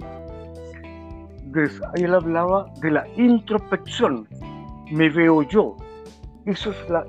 Él 1.96 2.14
hablaba 2.14 2.66
de 2.82 2.92
la 2.92 3.08
introspección. 3.16 4.28
Me 4.92 5.10
veo 5.10 5.44
yo. 5.44 5.76
Eso 6.46 6.72
es 6.72 6.90
la 6.90 7.06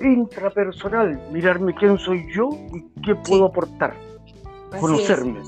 intrapersonal. 0.00 1.20
Mirarme 1.32 1.74
quién 1.74 1.98
soy 1.98 2.24
yo 2.32 2.50
y 2.72 3.02
qué 3.02 3.14
puedo 3.16 3.46
aportar. 3.46 3.94
Conocerme. 4.80 5.40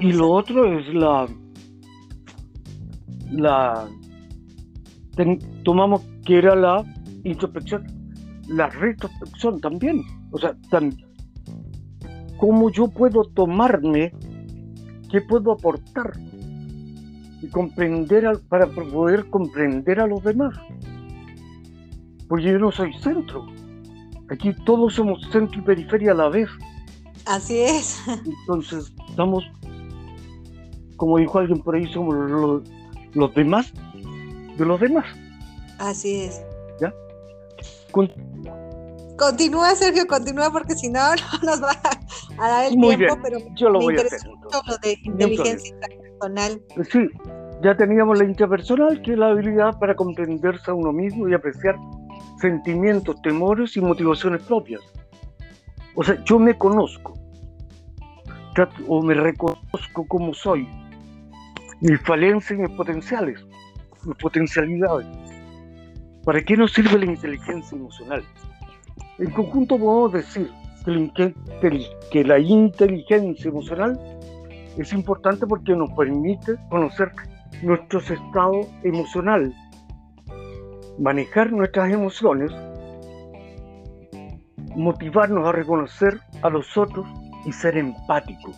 Y 0.00 0.12
lo 0.12 0.30
otro 0.30 0.78
es 0.78 0.92
la 0.94 1.26
la 3.32 3.88
tomamos 5.64 6.02
que 6.24 6.38
era 6.38 6.54
la 6.54 6.84
introspección, 7.24 7.84
la 8.48 8.68
retrospección 8.68 9.60
también. 9.60 10.02
O 10.30 10.38
sea, 10.38 10.56
también, 10.70 11.06
cómo 12.38 12.70
yo 12.70 12.88
puedo 12.88 13.24
tomarme, 13.24 14.12
qué 15.10 15.20
puedo 15.20 15.52
aportar 15.52 16.12
y 17.40 17.46
comprender 17.48 18.40
para 18.48 18.66
poder 18.66 19.28
comprender 19.28 20.00
a 20.00 20.06
los 20.06 20.22
demás. 20.22 20.54
Porque 22.28 22.44
yo 22.44 22.58
no 22.58 22.72
soy 22.72 22.92
centro. 22.94 23.46
Aquí 24.30 24.54
todos 24.64 24.94
somos 24.94 25.20
centro 25.30 25.60
y 25.60 25.62
periferia 25.62 26.12
a 26.12 26.14
la 26.14 26.28
vez. 26.28 26.48
Así 27.26 27.58
es. 27.58 28.02
Entonces, 28.40 28.94
estamos, 29.10 29.44
como 30.96 31.18
dijo 31.18 31.38
alguien 31.38 31.60
por 31.60 31.74
ahí, 31.74 31.86
somos 31.92 32.14
los, 32.30 32.62
los 33.14 33.34
demás 33.34 33.72
de 34.56 34.66
los 34.66 34.80
demás. 34.80 35.06
Así 35.78 36.22
es. 36.22 36.42
¿Ya? 36.80 36.92
Continúa, 39.16 39.74
Sergio, 39.74 40.06
continúa 40.06 40.50
porque 40.50 40.74
si 40.74 40.88
no, 40.88 41.00
no 41.42 41.50
nos 41.50 41.62
va 41.62 41.72
a 42.38 42.48
dar 42.48 42.72
el 42.72 42.78
tiempo, 42.78 43.18
pero 43.22 43.38
yo 43.54 43.68
lo 43.70 43.80
voy 43.80 43.96
a 43.96 44.02
hacer, 44.02 44.20
lo 44.26 44.78
de 44.78 44.96
inteligencia 45.04 45.68
intrapersonal. 45.68 46.62
Sí, 46.90 47.08
ya 47.62 47.76
teníamos 47.76 48.18
la 48.18 48.24
intrapersonal, 48.24 49.00
que 49.02 49.12
es 49.12 49.18
la 49.18 49.28
habilidad 49.28 49.78
para 49.78 49.94
comprenderse 49.94 50.70
a 50.70 50.74
uno 50.74 50.92
mismo 50.92 51.28
y 51.28 51.34
apreciar 51.34 51.76
sentimientos, 52.40 53.20
temores 53.22 53.76
y 53.76 53.80
motivaciones 53.80 54.42
propias. 54.42 54.80
O 55.94 56.02
sea, 56.02 56.22
yo 56.24 56.38
me 56.38 56.56
conozco, 56.56 57.14
o 58.88 59.02
me 59.02 59.14
reconozco 59.14 60.06
como 60.08 60.34
soy, 60.34 60.66
mis 61.82 62.00
falencias 62.02 62.58
y 62.58 62.62
mis 62.62 62.70
potenciales, 62.76 63.44
mis 64.04 64.16
potencialidades. 64.16 65.06
¿Para 66.24 66.40
qué 66.40 66.56
nos 66.56 66.72
sirve 66.72 67.00
la 67.00 67.06
inteligencia 67.06 67.76
emocional? 67.76 68.22
En 69.18 69.30
conjunto 69.30 69.76
podemos 69.76 70.12
decir 70.12 70.48
que 72.12 72.24
la 72.24 72.38
inteligencia 72.38 73.48
emocional 73.48 73.98
es 74.78 74.92
importante 74.92 75.44
porque 75.44 75.74
nos 75.74 75.90
permite 75.90 76.54
conocer 76.70 77.10
nuestro 77.62 77.98
estado 77.98 78.60
emocional, 78.84 79.52
manejar 81.00 81.50
nuestras 81.50 81.92
emociones, 81.92 82.52
motivarnos 84.76 85.48
a 85.48 85.52
reconocer 85.52 86.20
a 86.42 86.48
los 86.48 86.76
otros 86.76 87.06
y 87.44 87.52
ser 87.52 87.76
empáticos 87.76 88.56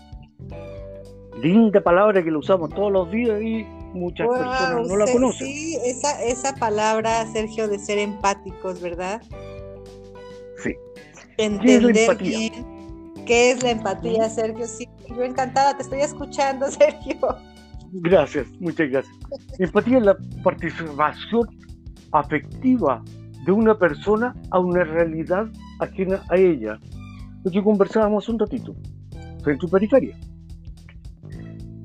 linda 1.40 1.80
palabra 1.80 2.22
que 2.22 2.30
la 2.30 2.38
usamos 2.38 2.70
todos 2.70 2.92
los 2.92 3.10
días 3.10 3.40
y 3.42 3.64
muchas 3.94 4.28
personas 4.28 4.88
no 4.88 4.96
la 4.96 5.10
conocen. 5.10 5.46
Sí, 5.46 5.78
esa, 5.84 6.22
esa 6.22 6.54
palabra, 6.56 7.26
Sergio, 7.26 7.68
de 7.68 7.78
ser 7.78 7.98
empáticos, 7.98 8.80
¿verdad? 8.80 9.22
Sí. 10.62 10.74
Entender 11.38 11.60
¿Qué 11.66 11.74
es 11.74 11.82
la 11.82 12.00
empatía? 12.00 12.50
¿Qué 13.26 13.50
es 13.50 13.62
la 13.62 13.70
empatía, 13.70 14.28
Sergio? 14.28 14.66
Sí, 14.66 14.88
yo 15.08 15.22
encantada, 15.22 15.76
te 15.76 15.82
estoy 15.82 16.00
escuchando, 16.00 16.66
Sergio. 16.70 17.18
Gracias, 17.92 18.46
muchas 18.60 18.90
gracias. 18.90 19.16
Empatía 19.58 19.98
es 19.98 20.04
la 20.04 20.16
participación 20.42 21.48
afectiva 22.12 23.02
de 23.44 23.52
una 23.52 23.78
persona 23.78 24.34
a 24.50 24.58
una 24.58 24.84
realidad 24.84 25.46
ajena 25.80 26.22
a 26.30 26.36
ella. 26.36 26.78
Lo 27.44 27.50
que 27.50 27.62
conversábamos 27.62 28.28
un 28.28 28.38
ratito, 28.38 28.74
en 29.46 29.58
tu 29.58 29.68
periferia 29.68 30.16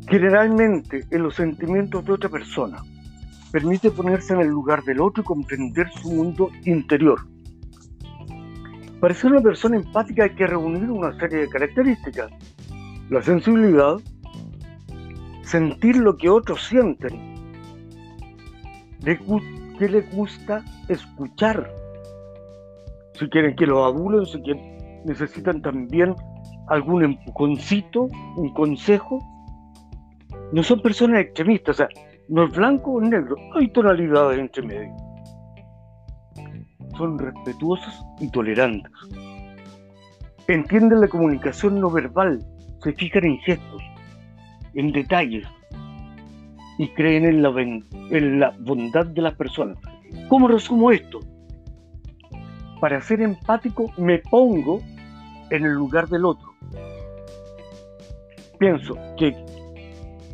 generalmente 0.09 1.05
en 1.11 1.23
los 1.23 1.35
sentimientos 1.35 2.03
de 2.05 2.13
otra 2.13 2.29
persona. 2.29 2.83
Permite 3.51 3.91
ponerse 3.91 4.33
en 4.33 4.41
el 4.41 4.47
lugar 4.47 4.83
del 4.83 5.01
otro 5.01 5.21
y 5.21 5.25
comprender 5.25 5.89
su 6.01 6.11
mundo 6.11 6.49
interior. 6.65 7.19
Para 8.99 9.13
ser 9.13 9.31
una 9.31 9.41
persona 9.41 9.77
empática 9.77 10.23
hay 10.23 10.35
que 10.35 10.45
reunir 10.45 10.89
una 10.89 11.17
serie 11.19 11.39
de 11.39 11.49
características. 11.49 12.31
La 13.09 13.21
sensibilidad, 13.21 13.97
sentir 15.43 15.95
lo 15.97 16.17
que 16.17 16.29
otros 16.29 16.63
sienten, 16.67 17.29
que 19.79 19.89
les 19.89 20.11
gusta 20.13 20.63
escuchar. 20.89 21.71
Si 23.13 23.27
quieren 23.29 23.55
que 23.55 23.65
los 23.65 23.79
adulen, 23.79 24.25
si 24.25 24.39
necesitan 25.05 25.61
también 25.61 26.13
algún 26.67 27.03
empujoncito, 27.03 28.09
un 28.35 28.53
consejo, 28.53 29.19
no 30.51 30.63
son 30.63 30.81
personas 30.81 31.21
extremistas, 31.21 31.75
o 31.75 31.77
sea, 31.77 31.89
no 32.27 32.43
es 32.43 32.51
blanco 32.51 32.93
o 32.93 33.01
negro, 33.01 33.35
hay 33.55 33.67
tonalidades 33.69 34.39
entre 34.39 34.63
medio. 34.63 34.95
Son 36.97 37.17
respetuosos 37.17 37.93
y 38.19 38.29
tolerantes. 38.29 38.91
Entienden 40.47 41.01
la 41.01 41.07
comunicación 41.07 41.79
no 41.79 41.89
verbal, 41.91 42.43
se 42.83 42.93
fijan 42.93 43.25
en 43.25 43.37
gestos, 43.39 43.81
en 44.73 44.91
detalles 44.91 45.47
y 46.77 46.87
creen 46.89 47.25
en 47.25 47.41
la, 47.43 47.49
en 47.59 48.39
la 48.39 48.55
bondad 48.59 49.05
de 49.05 49.21
las 49.21 49.35
personas. 49.35 49.77
¿Cómo 50.27 50.47
resumo 50.47 50.91
esto? 50.91 51.19
Para 52.79 53.01
ser 53.01 53.21
empático 53.21 53.91
me 53.97 54.19
pongo 54.19 54.81
en 55.51 55.65
el 55.65 55.73
lugar 55.73 56.07
del 56.07 56.25
otro. 56.25 56.53
Pienso 58.57 58.95
que 59.17 59.35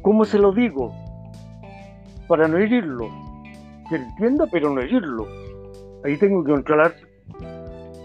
¿Cómo 0.06 0.24
se 0.24 0.38
lo 0.38 0.52
digo? 0.52 0.94
Para 2.28 2.48
no 2.48 2.60
herirlo. 2.60 3.10
Que 3.90 3.96
entienda, 3.96 4.46
pero 4.52 4.70
no 4.70 4.80
herirlo. 4.80 5.28
Ahí 6.04 6.16
tengo 6.18 6.44
que 6.44 6.52
controlar 6.52 6.94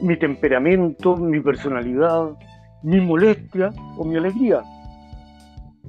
mi 0.01 0.17
temperamento, 0.17 1.15
mi 1.19 1.41
personalidad, 1.41 2.31
mi 2.83 3.03
molestia 3.03 3.69
o 3.99 4.05
mi 4.07 4.17
alegría. 4.17 4.63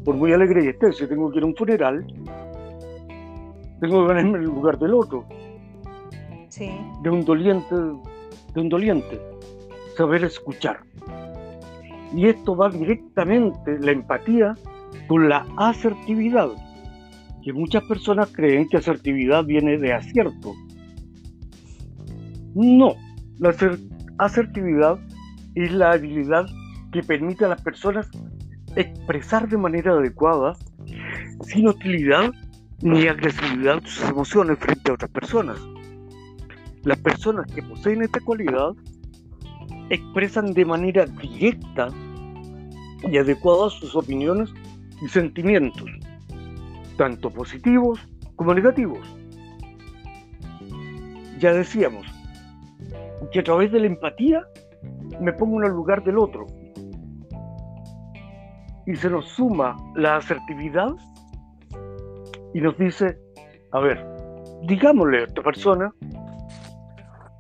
Por 0.04 0.16
muy 0.16 0.34
alegre 0.34 0.64
que 0.64 0.70
esté, 0.72 0.92
si 0.92 1.08
tengo 1.08 1.32
que 1.32 1.38
ir 1.38 1.44
a 1.46 1.48
un 1.48 1.56
funeral, 1.56 2.06
tengo 3.80 4.02
que 4.02 4.08
ponerme 4.08 4.32
en 4.32 4.36
el 4.36 4.44
lugar 4.48 4.78
del 4.80 4.94
otro. 4.94 5.24
Sí. 6.50 6.72
De 7.04 7.10
un 7.10 7.24
doliente, 7.24 7.74
de 7.74 8.60
un 8.60 8.68
doliente. 8.68 9.18
Saber 9.96 10.26
escuchar. 10.26 10.82
Y 12.14 12.28
esto 12.28 12.54
va 12.54 12.68
directamente, 12.68 13.80
la 13.80 13.92
empatía 13.92 14.56
con 15.08 15.30
la 15.30 15.46
asertividad, 15.58 16.50
que 17.44 17.54
muchas 17.54 17.84
personas 17.84 18.30
creen 18.32 18.68
que 18.70 18.78
asertividad 18.78 19.46
viene 19.46 19.78
de 19.78 19.94
acierto. 19.94 20.54
No, 22.54 22.96
la 23.40 23.56
asertividad 24.18 25.00
es 25.56 25.72
la 25.72 25.92
habilidad 25.92 26.46
que 26.92 27.02
permite 27.02 27.46
a 27.46 27.50
las 27.50 27.62
personas 27.62 28.10
expresar 28.76 29.50
de 29.50 29.58
manera 29.58 29.94
adecuada, 29.94 30.56
sin 31.44 31.68
hostilidad 31.68 32.32
ni 32.82 33.08
agresividad 33.08 33.82
sus 33.84 34.10
emociones 34.10 34.58
frente 34.60 34.92
a 34.92 34.94
otras 34.96 35.12
personas. 35.12 35.60
Las 36.84 36.98
personas 37.00 37.46
que 37.54 37.62
poseen 37.62 38.02
esta 38.02 38.20
cualidad 38.20 38.72
expresan 39.90 40.54
de 40.54 40.66
manera 40.66 41.06
directa 41.06 41.90
y 43.10 43.18
adecuada 43.18 43.70
sus 43.70 43.96
opiniones 43.96 44.50
y 45.02 45.08
sentimientos, 45.08 45.90
tanto 46.98 47.30
positivos 47.30 48.00
como 48.36 48.54
negativos. 48.54 49.00
Ya 51.40 51.54
decíamos 51.54 52.06
que 53.32 53.40
a 53.40 53.44
través 53.44 53.72
de 53.72 53.80
la 53.80 53.88
empatía 53.88 54.46
me 55.20 55.34
pongo 55.34 55.60
en 55.60 55.68
el 55.68 55.72
lugar 55.72 56.04
del 56.04 56.18
otro 56.18 56.46
y 58.86 58.96
se 58.96 59.10
nos 59.10 59.28
suma 59.28 59.76
la 59.96 60.18
asertividad 60.18 60.90
y 62.54 62.62
nos 62.62 62.78
dice, 62.78 63.18
a 63.72 63.80
ver, 63.80 64.06
digámosle 64.64 65.20
a 65.20 65.24
esta 65.26 65.42
persona 65.42 65.94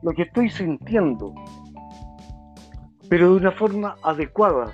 lo 0.03 0.11
que 0.11 0.23
estoy 0.23 0.49
sintiendo, 0.49 1.33
pero 3.09 3.31
de 3.31 3.41
una 3.41 3.51
forma 3.51 3.95
adecuada, 4.03 4.73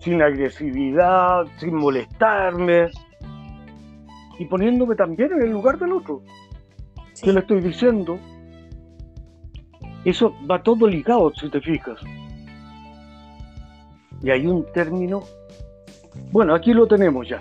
sin 0.00 0.22
agresividad, 0.22 1.46
sin 1.58 1.74
molestarme 1.74 2.90
y 4.38 4.46
poniéndome 4.46 4.96
también 4.96 5.32
en 5.32 5.42
el 5.42 5.50
lugar 5.50 5.78
del 5.78 5.92
otro. 5.92 6.22
¿Qué 7.22 7.32
le 7.32 7.40
estoy 7.40 7.60
diciendo? 7.60 8.18
Eso 10.04 10.34
va 10.50 10.62
todo 10.62 10.86
ligado, 10.86 11.30
si 11.34 11.50
te 11.50 11.60
fijas. 11.60 12.00
Y 14.22 14.30
hay 14.30 14.46
un 14.46 14.64
término, 14.72 15.22
bueno, 16.32 16.54
aquí 16.54 16.72
lo 16.72 16.86
tenemos 16.86 17.28
ya. 17.28 17.40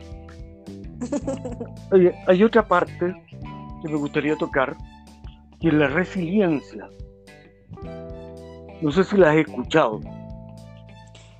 hay 2.28 2.43
otra 2.43 2.67
parte 2.67 3.15
que 3.82 3.88
me 3.88 3.95
gustaría 3.98 4.36
tocar, 4.36 4.76
que 5.62 5.69
es 5.69 5.74
la 5.74 5.88
resiliencia. 5.88 6.89
No 8.82 8.91
sé 8.91 9.06
si 9.06 9.15
la 9.15 9.32
has 9.32 9.38
escuchado. 9.38 10.02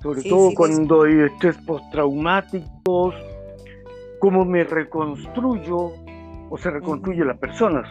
Sobre 0.02 0.22
todo 0.22 0.50
cuando 0.54 1.02
hay 1.02 1.20
estrés 1.20 1.56
postraumáticos, 1.58 3.14
cómo 4.18 4.44
me 4.44 4.64
reconstruyo 4.64 5.92
o 6.48 6.58
se 6.58 6.70
reconstruyen 6.70 7.26
las 7.26 7.38
personas 7.38 7.86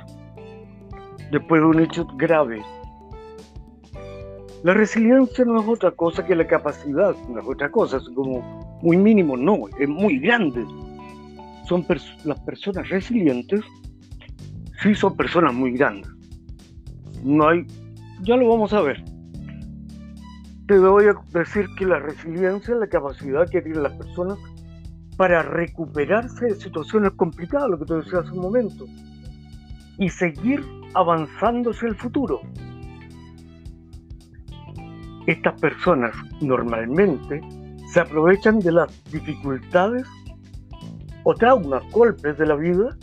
después 1.31 1.61
de 1.61 1.67
un 1.67 1.79
hecho 1.81 2.07
grave. 2.15 2.61
La 4.63 4.73
resiliencia 4.73 5.45
no 5.45 5.61
es 5.61 5.67
otra 5.67 5.91
cosa 5.91 6.25
que 6.25 6.35
la 6.35 6.45
capacidad, 6.45 7.15
no 7.29 7.39
es 7.39 7.47
otra 7.47 7.71
cosa, 7.71 7.97
es 7.97 8.09
como 8.15 8.79
muy 8.81 8.97
mínimo, 8.97 9.37
no, 9.37 9.67
es 9.79 9.87
muy 9.87 10.19
grande. 10.19 10.65
Son 11.65 11.85
las 12.25 12.39
personas 12.41 12.89
resilientes, 12.89 13.61
sí 14.81 14.95
son 14.95 15.15
personas 15.15 15.53
muy 15.53 15.73
grandes. 15.73 16.11
No 17.23 17.47
hay, 17.47 17.65
ya 18.21 18.35
lo 18.35 18.49
vamos 18.49 18.73
a 18.73 18.81
ver. 18.81 19.03
Te 20.69 20.77
voy 20.77 21.05
a 21.07 21.15
decir 21.33 21.65
que 21.79 21.83
la 21.83 21.97
resiliencia 21.97 22.75
es 22.75 22.79
la 22.79 22.85
capacidad 22.85 23.49
que 23.49 23.59
tienen 23.59 23.81
las 23.81 23.93
personas 23.93 24.37
para 25.17 25.41
recuperarse 25.41 26.45
de 26.45 26.55
situaciones 26.57 27.09
complicadas, 27.15 27.71
lo 27.71 27.79
que 27.79 27.85
te 27.85 27.95
decía 27.95 28.19
hace 28.19 28.29
un 28.33 28.41
momento, 28.41 28.85
y 29.97 30.07
seguir 30.09 30.63
avanzando 30.93 31.71
hacia 31.71 31.87
el 31.87 31.95
futuro. 31.95 32.41
Estas 35.25 35.59
personas 35.59 36.15
normalmente 36.39 37.41
se 37.91 38.01
aprovechan 38.01 38.59
de 38.59 38.73
las 38.73 39.03
dificultades 39.05 40.05
o 41.23 41.33
traumas, 41.33 41.81
golpes 41.91 42.37
de 42.37 42.45
la 42.45 42.53
vida 42.53 42.95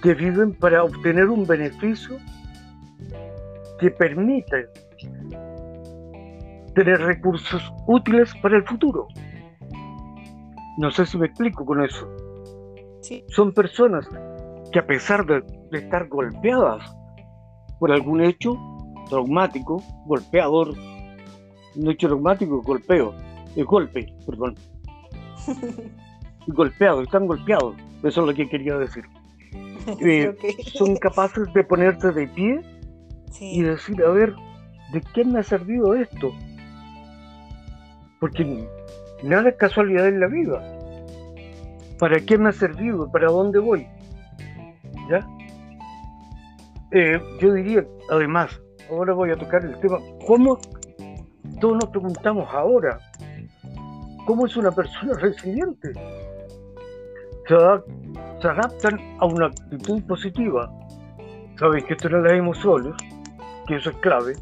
que 0.00 0.14
viven 0.14 0.54
para 0.54 0.84
obtener 0.84 1.28
un 1.28 1.44
beneficio 1.44 2.18
que 3.80 3.90
permite 3.90 4.68
tener 6.74 7.00
recursos 7.00 7.62
útiles 7.86 8.32
para 8.42 8.56
el 8.56 8.64
futuro. 8.64 9.08
No 10.78 10.90
sé 10.90 11.06
si 11.06 11.18
me 11.18 11.26
explico 11.26 11.64
con 11.64 11.84
eso. 11.84 12.08
Son 13.28 13.52
personas 13.52 14.08
que 14.72 14.78
a 14.78 14.86
pesar 14.86 15.26
de, 15.26 15.42
estar 15.76 16.08
golpeadas 16.08 16.82
por 17.78 17.92
algún 17.92 18.22
hecho 18.22 18.56
traumático, 19.08 19.82
golpeador, 20.06 20.74
un 21.76 21.90
hecho 21.90 22.08
traumático, 22.08 22.62
golpeo, 22.62 23.14
el 23.56 23.64
golpe, 23.64 24.06
perdón. 24.26 24.54
golpeados, 26.46 27.02
están 27.02 27.26
golpeados, 27.26 27.76
eso 28.02 28.20
es 28.20 28.26
lo 28.26 28.34
que 28.34 28.48
quería 28.48 28.76
decir. 28.78 29.04
Eh, 30.00 30.32
son 30.74 30.94
capaces 30.94 31.52
de 31.54 31.64
ponerse 31.64 32.12
de 32.12 32.28
pie 32.28 32.60
y 33.40 33.62
decir, 33.62 34.00
a 34.04 34.10
ver, 34.10 34.32
¿de 34.92 35.02
qué 35.12 35.24
me 35.24 35.40
ha 35.40 35.42
servido 35.42 35.94
esto? 35.94 36.32
Porque 38.22 38.68
nada 39.24 39.48
es 39.48 39.56
casualidad 39.56 40.06
en 40.06 40.20
la 40.20 40.28
vida. 40.28 40.62
¿Para 41.98 42.20
qué 42.20 42.38
me 42.38 42.50
ha 42.50 42.52
servido? 42.52 43.10
¿Para 43.10 43.26
dónde 43.26 43.58
voy? 43.58 43.84
¿Ya? 45.10 45.26
Eh, 46.92 47.20
yo 47.40 47.52
diría, 47.52 47.84
además, 48.10 48.60
ahora 48.88 49.12
voy 49.12 49.32
a 49.32 49.36
tocar 49.36 49.64
el 49.64 49.76
tema, 49.80 49.98
¿cómo 50.24 50.56
todos 51.60 51.74
nos 51.74 51.86
preguntamos 51.90 52.48
ahora? 52.54 53.00
¿Cómo 54.24 54.46
es 54.46 54.56
una 54.56 54.70
persona 54.70 55.14
resiliente? 55.14 55.92
Se, 57.48 57.54
adaptan 58.46 59.00
a 59.18 59.26
una 59.26 59.46
actitud 59.46 60.00
positiva. 60.04 60.72
Sabéis 61.58 61.86
que 61.86 61.94
esto 61.94 62.08
no 62.08 62.20
la 62.20 62.36
emociones, 62.36 62.94
que 63.66 63.74
eso 63.74 63.90
es 63.90 63.96
clave, 63.96 64.34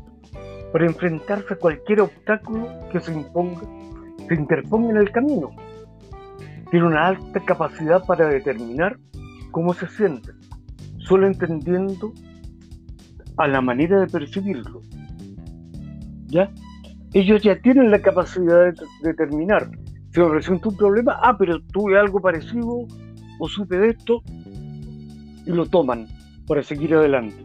para 0.72 0.86
enfrentarse 0.86 1.54
a 1.54 1.56
cualquier 1.56 2.02
obstáculo 2.02 2.68
que 2.92 3.00
se 3.00 3.12
imponga, 3.12 3.62
se 4.28 4.34
interponga 4.34 4.90
en 4.90 4.96
el 4.96 5.10
camino. 5.10 5.50
Tiene 6.70 6.86
una 6.86 7.08
alta 7.08 7.40
capacidad 7.40 8.04
para 8.06 8.28
determinar 8.28 8.98
cómo 9.50 9.74
se 9.74 9.88
siente, 9.88 10.30
solo 10.98 11.26
entendiendo 11.26 12.12
a 13.36 13.48
la 13.48 13.60
manera 13.60 14.00
de 14.00 14.06
percibirlo. 14.06 14.80
¿Ya? 16.26 16.50
Ellos 17.12 17.42
ya 17.42 17.60
tienen 17.60 17.90
la 17.90 18.00
capacidad 18.00 18.72
de 18.72 18.74
determinar 19.02 19.68
si 20.12 20.20
me 20.20 20.28
presenta 20.28 20.68
un 20.68 20.76
problema, 20.76 21.18
ah, 21.22 21.36
pero 21.38 21.60
tuve 21.72 21.98
algo 21.98 22.20
parecido 22.20 22.86
o 23.38 23.48
supe 23.48 23.78
de 23.78 23.90
esto, 23.90 24.22
y 25.46 25.50
lo 25.50 25.66
toman 25.66 26.08
para 26.46 26.62
seguir 26.62 26.94
adelante. 26.94 27.36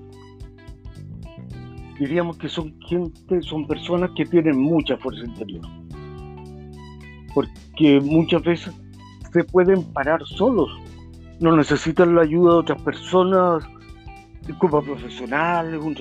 Diríamos 2.00 2.38
que 2.38 2.50
son 2.50 2.78
gente, 2.88 3.42
son 3.42 3.66
personas 3.68 4.12
que 4.16 4.26
tienen 4.26 4.60
mucha 4.60 4.98
fuerza 4.98 5.26
interior. 5.26 5.66
Porque 7.34 8.02
muchas 8.02 8.44
veces 8.44 8.74
se 9.32 9.44
pueden 9.46 9.84
parar 9.94 10.22
solos. 10.26 10.70
No 11.40 11.56
necesitan 11.56 12.16
la 12.16 12.22
ayuda 12.22 12.54
de 12.54 12.60
otras 12.60 12.82
personas, 12.82 13.64
como 14.60 14.82
profesionales, 14.82 15.82
un 15.82 15.96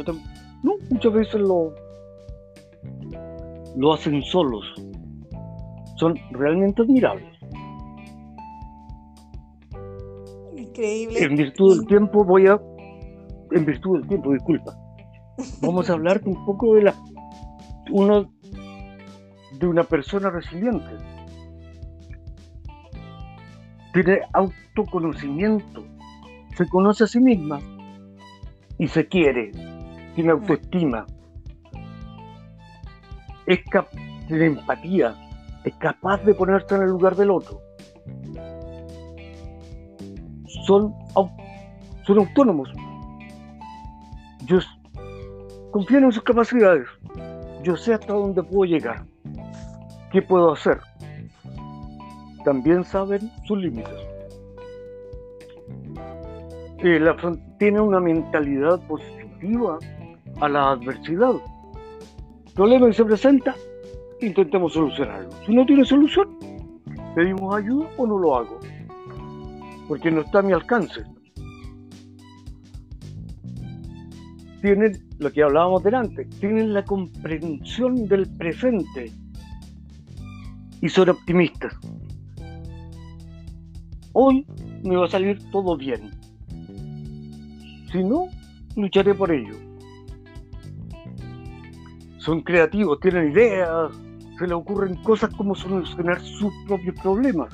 No, 0.62 0.74
muchas 0.90 1.12
veces 1.12 1.40
lo, 1.40 1.72
lo 3.76 3.92
hacen 3.94 4.22
solos. 4.22 4.64
Son 5.96 6.14
realmente 6.32 6.82
admirables. 6.82 7.26
Increíble. 10.56 11.22
En 11.22 11.36
virtud 11.36 11.78
del 11.78 11.86
tiempo 11.86 12.24
voy 12.24 12.48
a... 12.48 12.60
En 13.52 13.64
virtud 13.64 14.00
del 14.00 14.08
tiempo, 14.08 14.32
disculpa. 14.32 14.83
Vamos 15.60 15.90
a 15.90 15.94
hablar 15.94 16.20
un 16.24 16.44
poco 16.44 16.74
de 16.74 16.82
la... 16.82 16.94
Uno 17.90 18.32
de 19.52 19.66
una 19.66 19.84
persona 19.84 20.30
resiliente. 20.30 20.90
Tiene 23.92 24.20
autoconocimiento. 24.32 25.84
Se 26.56 26.66
conoce 26.68 27.04
a 27.04 27.06
sí 27.06 27.20
misma 27.20 27.60
y 28.78 28.88
se 28.88 29.06
quiere. 29.06 29.52
Tiene 30.14 30.30
autoestima 30.30 31.06
es 33.46 33.60
de 34.28 34.46
empatía, 34.46 35.14
es 35.64 35.74
capaz 35.76 36.22
de 36.24 36.34
ponerse 36.34 36.74
en 36.74 36.82
el 36.82 36.90
lugar 36.90 37.14
del 37.16 37.30
otro. 37.30 37.60
Son, 40.66 40.94
son 42.06 42.18
autónomos. 42.18 42.70
Yo 44.46 44.58
confío 45.74 45.98
en 45.98 46.12
sus 46.12 46.22
capacidades. 46.22 46.86
Yo 47.64 47.76
sé 47.76 47.94
hasta 47.94 48.12
dónde 48.12 48.44
puedo 48.44 48.64
llegar. 48.64 49.04
¿Qué 50.12 50.22
puedo 50.22 50.52
hacer? 50.52 50.78
También 52.44 52.84
saben 52.84 53.28
sus 53.44 53.58
límites. 53.58 53.92
Eh, 56.78 57.00
tiene 57.58 57.80
una 57.80 57.98
mentalidad 57.98 58.78
positiva 58.86 59.80
a 60.40 60.48
la 60.48 60.70
adversidad 60.70 61.34
problema 62.54 62.86
que 62.86 62.92
se 62.92 63.04
presenta, 63.04 63.56
intentemos 64.20 64.74
solucionarlo. 64.74 65.30
Si 65.44 65.56
no 65.56 65.66
tiene 65.66 65.84
solución, 65.84 66.38
pedimos 67.16 67.52
ayuda 67.56 67.88
o 67.96 68.06
no 68.06 68.16
lo 68.16 68.36
hago, 68.36 68.60
porque 69.88 70.08
no 70.12 70.20
está 70.20 70.38
a 70.38 70.42
mi 70.42 70.52
alcance. 70.52 71.02
Tienen 74.64 74.92
lo 75.18 75.30
que 75.30 75.42
hablábamos 75.42 75.84
delante, 75.84 76.24
tienen 76.40 76.72
la 76.72 76.82
comprensión 76.82 78.08
del 78.08 78.26
presente 78.38 79.12
y 80.80 80.88
son 80.88 81.10
optimistas. 81.10 81.74
Hoy 84.14 84.46
me 84.82 84.96
va 84.96 85.04
a 85.04 85.10
salir 85.10 85.38
todo 85.50 85.76
bien. 85.76 86.12
Si 87.92 88.02
no, 88.02 88.28
lucharé 88.74 89.14
por 89.14 89.30
ello 89.30 89.54
son 92.24 92.40
creativos, 92.40 92.98
tienen 93.00 93.32
ideas, 93.32 93.92
se 94.38 94.44
les 94.44 94.52
ocurren 94.52 94.94
cosas 95.02 95.28
como 95.34 95.54
solucionar 95.54 96.18
sus 96.22 96.50
propios 96.66 96.98
problemas. 97.02 97.52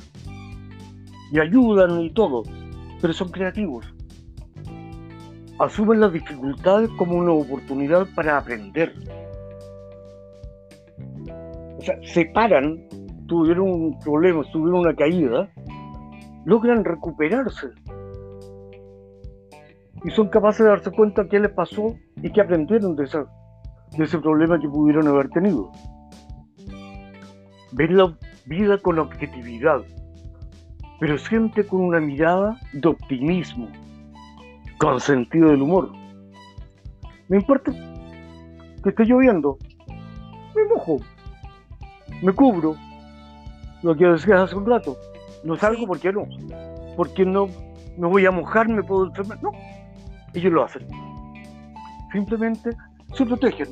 Y 1.33 1.41
ayudan 1.41 2.01
y 2.01 2.11
todo, 2.11 2.45
pero 3.01 3.13
son 3.13 3.31
creativos. 3.31 3.85
Asumen 5.61 6.01
las 6.01 6.13
dificultades 6.13 6.89
como 6.97 7.17
una 7.17 7.33
oportunidad 7.33 8.07
para 8.15 8.39
aprender. 8.39 8.95
O 11.79 11.83
sea, 11.83 11.95
se 12.03 12.25
paran, 12.27 12.89
tuvieron 13.27 13.71
un 13.71 13.99
problema, 14.01 14.43
tuvieron 14.53 14.81
una 14.81 14.97
caída, 14.97 15.49
logran 16.47 16.85
recuperarse. 16.85 17.69
Y 20.03 20.11
son 20.11 20.29
capaces 20.29 20.65
de 20.65 20.71
darse 20.71 20.91
cuenta 20.91 21.29
qué 21.29 21.39
les 21.39 21.53
pasó 21.53 21.95
y 22.23 22.33
qué 22.33 22.41
aprendieron 22.41 22.97
de, 22.97 23.05
de 23.05 24.05
ese 24.05 24.19
problema 24.19 24.59
que 24.59 24.69
pudieron 24.69 25.07
haber 25.09 25.29
tenido 25.29 25.71
ver 27.73 27.91
la 27.93 28.17
vida 28.47 28.79
con 28.79 28.99
objetividad, 28.99 29.83
pero 30.99 31.19
siempre 31.19 31.67
con 31.67 31.83
una 31.83 32.01
mirada 32.01 32.59
de 32.73 32.89
optimismo, 32.89 33.69
con 34.81 34.99
sentido 34.99 35.51
del 35.51 35.63
humor. 35.63 35.93
No 37.29 37.37
importa 37.37 37.71
que 38.83 38.89
esté 38.89 39.05
lloviendo, 39.05 39.59
me 40.57 40.65
mojo, 40.75 40.97
me 42.23 42.33
cubro, 42.33 42.75
lo 43.83 43.95
que 43.95 44.07
decías 44.07 44.41
hace 44.41 44.57
un 44.57 44.67
rato, 44.67 44.97
no 45.45 45.55
salgo 45.57 45.87
porque 45.87 46.13
no, 46.13 46.27
porque 46.97 47.25
no 47.25 47.47
me 47.99 48.09
voy 48.09 48.27
a 48.27 48.31
mojar, 48.31 48.69
me 48.69 48.83
puedo 48.83 49.07
enfermar, 49.07 49.41
no, 49.43 49.51
ellos 50.35 50.53
lo 50.53 50.65
hacen. 50.65 50.89
Simplemente 52.13 52.71
se 53.15 53.25
protegen. 53.27 53.69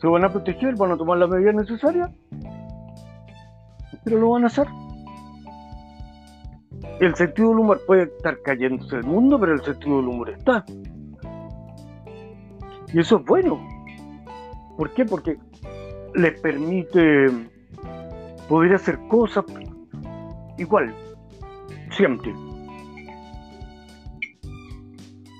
Se 0.00 0.06
van 0.06 0.24
a 0.24 0.28
proteger, 0.28 0.76
van 0.76 0.92
a 0.92 0.96
tomar 0.96 1.18
las 1.18 1.30
medidas 1.30 1.54
necesarias 1.54 2.10
pero 4.04 4.18
lo 4.18 4.30
van 4.30 4.44
a 4.44 4.46
hacer. 4.46 4.66
El 7.00 7.14
sentido 7.16 7.48
del 7.50 7.58
humor 7.58 7.80
puede 7.86 8.04
estar 8.04 8.40
cayéndose 8.42 8.96
el 8.96 9.04
mundo, 9.04 9.38
pero 9.40 9.54
el 9.54 9.62
sentido 9.62 9.96
del 9.96 10.08
humor 10.08 10.30
está. 10.30 10.64
Y 12.92 13.00
eso 13.00 13.18
es 13.18 13.24
bueno. 13.24 13.60
¿Por 14.76 14.92
qué? 14.94 15.04
Porque 15.04 15.38
les 16.14 16.40
permite 16.40 17.28
poder 18.48 18.74
hacer 18.74 18.98
cosas 19.08 19.44
igual, 20.58 20.94
siempre. 21.90 22.34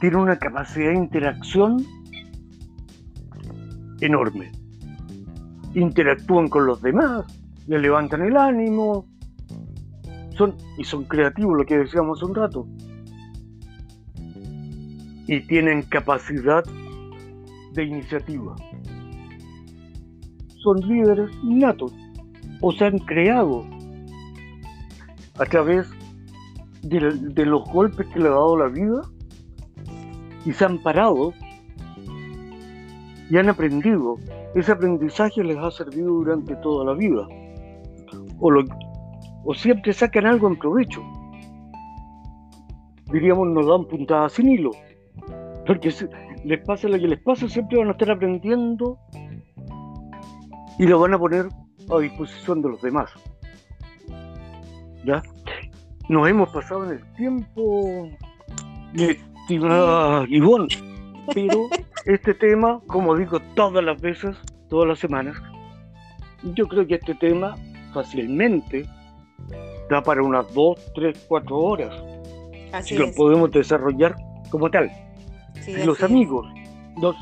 Tiene 0.00 0.16
una 0.16 0.38
capacidad 0.38 0.90
de 0.90 0.96
interacción 0.96 1.84
enorme. 4.00 4.50
Interactúan 5.74 6.48
con 6.48 6.66
los 6.66 6.82
demás, 6.82 7.24
le 7.66 7.78
levantan 7.78 8.22
el 8.22 8.36
ánimo, 8.36 9.06
son, 10.36 10.56
y 10.78 10.84
son 10.84 11.04
creativos, 11.04 11.56
lo 11.56 11.64
que 11.64 11.78
decíamos 11.78 12.18
hace 12.18 12.26
un 12.26 12.34
rato. 12.34 12.66
Y 15.26 15.40
tienen 15.46 15.82
capacidad 15.82 16.64
de 17.72 17.84
iniciativa. 17.84 18.54
Son 20.58 20.76
líderes 20.80 21.30
innatos, 21.42 21.92
o 22.60 22.72
se 22.72 22.84
han 22.84 22.98
creado 22.98 23.64
a 25.38 25.44
través 25.46 25.88
de, 26.82 27.00
de 27.00 27.46
los 27.46 27.64
golpes 27.70 28.06
que 28.08 28.20
le 28.20 28.26
ha 28.26 28.32
dado 28.32 28.56
la 28.56 28.68
vida 28.68 29.02
y 30.44 30.52
se 30.52 30.64
han 30.64 30.82
parado 30.82 31.32
y 33.30 33.36
han 33.36 33.48
aprendido. 33.48 34.18
Ese 34.54 34.72
aprendizaje 34.72 35.42
les 35.42 35.56
ha 35.56 35.70
servido 35.70 36.08
durante 36.08 36.54
toda 36.56 36.84
la 36.84 36.92
vida 36.92 37.26
o, 38.42 38.50
siempre 39.54 39.92
sacan 39.92 40.26
algo 40.26 40.48
en 40.48 40.56
provecho. 40.56 41.02
Diríamos, 43.12 43.48
nos 43.48 43.66
dan 43.66 43.84
puntadas 43.86 44.32
sin 44.32 44.48
hilo. 44.48 44.70
Porque 45.66 45.92
les 46.44 46.64
pasa 46.64 46.88
lo 46.88 46.98
que 46.98 47.08
les 47.08 47.20
pasa, 47.20 47.48
siempre 47.48 47.78
van 47.78 47.88
a 47.88 47.92
estar 47.92 48.10
aprendiendo 48.10 48.98
y 50.78 50.86
lo 50.86 50.98
van 50.98 51.14
a 51.14 51.18
poner 51.18 51.46
a 51.90 51.98
disposición 51.98 52.62
de 52.62 52.70
los 52.70 52.82
demás. 52.82 53.10
¿Ya? 55.04 55.22
Nos 56.08 56.28
hemos 56.28 56.50
pasado 56.50 56.84
en 56.84 56.98
el 56.98 57.14
tiempo, 57.14 58.08
estimada 58.94 60.24
Ivonne, 60.28 60.68
pero 61.34 61.68
este 62.06 62.34
tema, 62.34 62.80
como 62.86 63.16
digo 63.16 63.38
todas 63.54 63.84
las 63.84 64.00
veces, 64.00 64.36
todas 64.68 64.88
las 64.88 64.98
semanas, 64.98 65.36
yo 66.54 66.66
creo 66.66 66.86
que 66.86 66.94
este 66.94 67.14
tema 67.14 67.56
fácilmente 67.92 68.86
da 69.92 70.02
para 70.02 70.22
unas 70.22 70.52
dos, 70.54 70.78
tres, 70.94 71.24
cuatro 71.28 71.58
horas. 71.58 71.94
si 72.82 72.96
lo 72.96 73.12
podemos 73.12 73.50
desarrollar 73.50 74.16
como 74.50 74.70
tal. 74.70 74.90
si 75.60 75.84
los 75.84 76.02
amigos, 76.02 76.46
dos, 77.00 77.14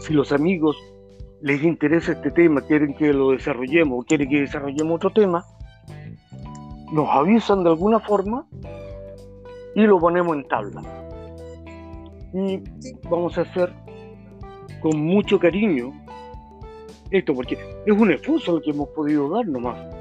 si 0.00 0.14
los 0.14 0.32
amigos 0.32 0.76
les 1.42 1.62
interesa 1.62 2.12
este 2.12 2.30
tema, 2.30 2.62
quieren 2.62 2.94
que 2.94 3.12
lo 3.12 3.32
desarrollemos 3.32 4.00
o 4.00 4.02
quieren 4.06 4.28
que 4.30 4.40
desarrollemos 4.40 4.96
otro 4.96 5.10
tema, 5.10 5.44
nos 6.90 7.08
avisan 7.10 7.62
de 7.62 7.70
alguna 7.70 8.00
forma 8.00 8.46
y 9.74 9.82
lo 9.82 9.98
ponemos 9.98 10.36
en 10.36 10.48
tabla. 10.48 10.82
Y 12.32 12.62
vamos 13.08 13.36
a 13.36 13.42
hacer 13.42 13.72
con 14.80 14.98
mucho 14.98 15.38
cariño 15.38 15.92
esto, 17.10 17.34
porque 17.34 17.58
es 17.86 17.92
un 17.92 18.10
esfuerzo 18.10 18.52
lo 18.52 18.62
que 18.62 18.70
hemos 18.70 18.88
podido 18.88 19.28
dar 19.28 19.46
nomás. 19.46 19.93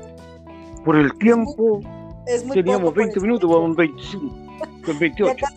Por 0.83 0.97
el 0.97 1.13
tiempo, 1.17 1.81
teníamos 2.53 2.93
20 2.93 3.19
minutos, 3.19 3.49
vamos 3.49 3.75
25, 3.75 4.99
28. 4.99 5.45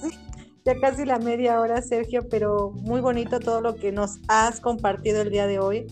Ya 0.65 0.75
casi, 0.81 1.05
la 1.05 1.21
media 1.21 1.61
hora, 1.61 1.81
Sergio, 1.81 2.29
pero 2.29 2.73
muy 2.73 3.01
bonito 3.01 3.39
todo 3.39 3.61
lo 3.61 3.77
que 3.77 3.93
nos 3.93 4.19
has 4.27 4.59
compartido 4.59 5.23
el 5.23 5.31
día 5.31 5.47
de 5.47 5.61
hoy. 5.61 5.87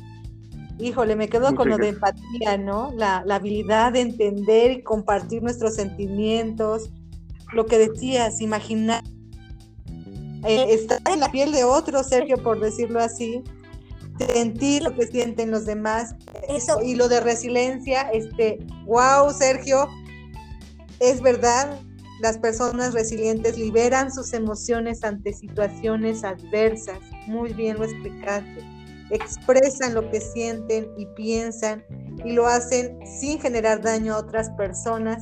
Híjole, 0.80 1.14
me 1.14 1.28
quedo 1.28 1.54
con 1.54 1.68
lo 1.68 1.78
de 1.78 1.90
empatía, 1.90 2.58
¿no? 2.58 2.90
La, 2.96 3.22
la, 3.24 3.36
habilidad 3.36 3.92
de 3.92 4.00
entender 4.00 4.72
y 4.72 4.82
compartir 4.82 5.44
nuestros 5.44 5.76
sentimientos. 5.76 6.90
Lo 7.52 7.66
que 7.66 7.78
decías, 7.78 8.40
imaginar. 8.40 9.04
Eh, 10.44 10.66
estar 10.70 11.00
en 11.08 11.20
la 11.20 11.30
piel 11.30 11.52
de 11.52 11.62
otro, 11.62 12.02
Sergio, 12.02 12.36
por 12.38 12.58
decirlo 12.58 12.98
así 12.98 13.44
sentir 14.18 14.82
lo 14.82 14.94
que 14.94 15.06
sienten 15.06 15.50
los 15.50 15.66
demás. 15.66 16.14
Eso, 16.48 16.80
y 16.82 16.94
lo 16.94 17.08
de 17.08 17.20
resiliencia, 17.20 18.02
este, 18.12 18.58
wow, 18.86 19.30
Sergio, 19.32 19.88
es 21.00 21.20
verdad, 21.20 21.78
las 22.20 22.38
personas 22.38 22.94
resilientes 22.94 23.58
liberan 23.58 24.12
sus 24.12 24.32
emociones 24.32 25.02
ante 25.04 25.32
situaciones 25.32 26.24
adversas. 26.24 26.98
Muy 27.26 27.52
bien 27.52 27.76
lo 27.76 27.84
explicaste. 27.84 28.60
Expresan 29.10 29.94
lo 29.94 30.10
que 30.10 30.20
sienten 30.20 30.88
y 30.96 31.06
piensan 31.14 31.84
y 32.24 32.32
lo 32.32 32.46
hacen 32.46 32.98
sin 33.06 33.38
generar 33.40 33.82
daño 33.82 34.14
a 34.14 34.18
otras 34.18 34.48
personas. 34.50 35.18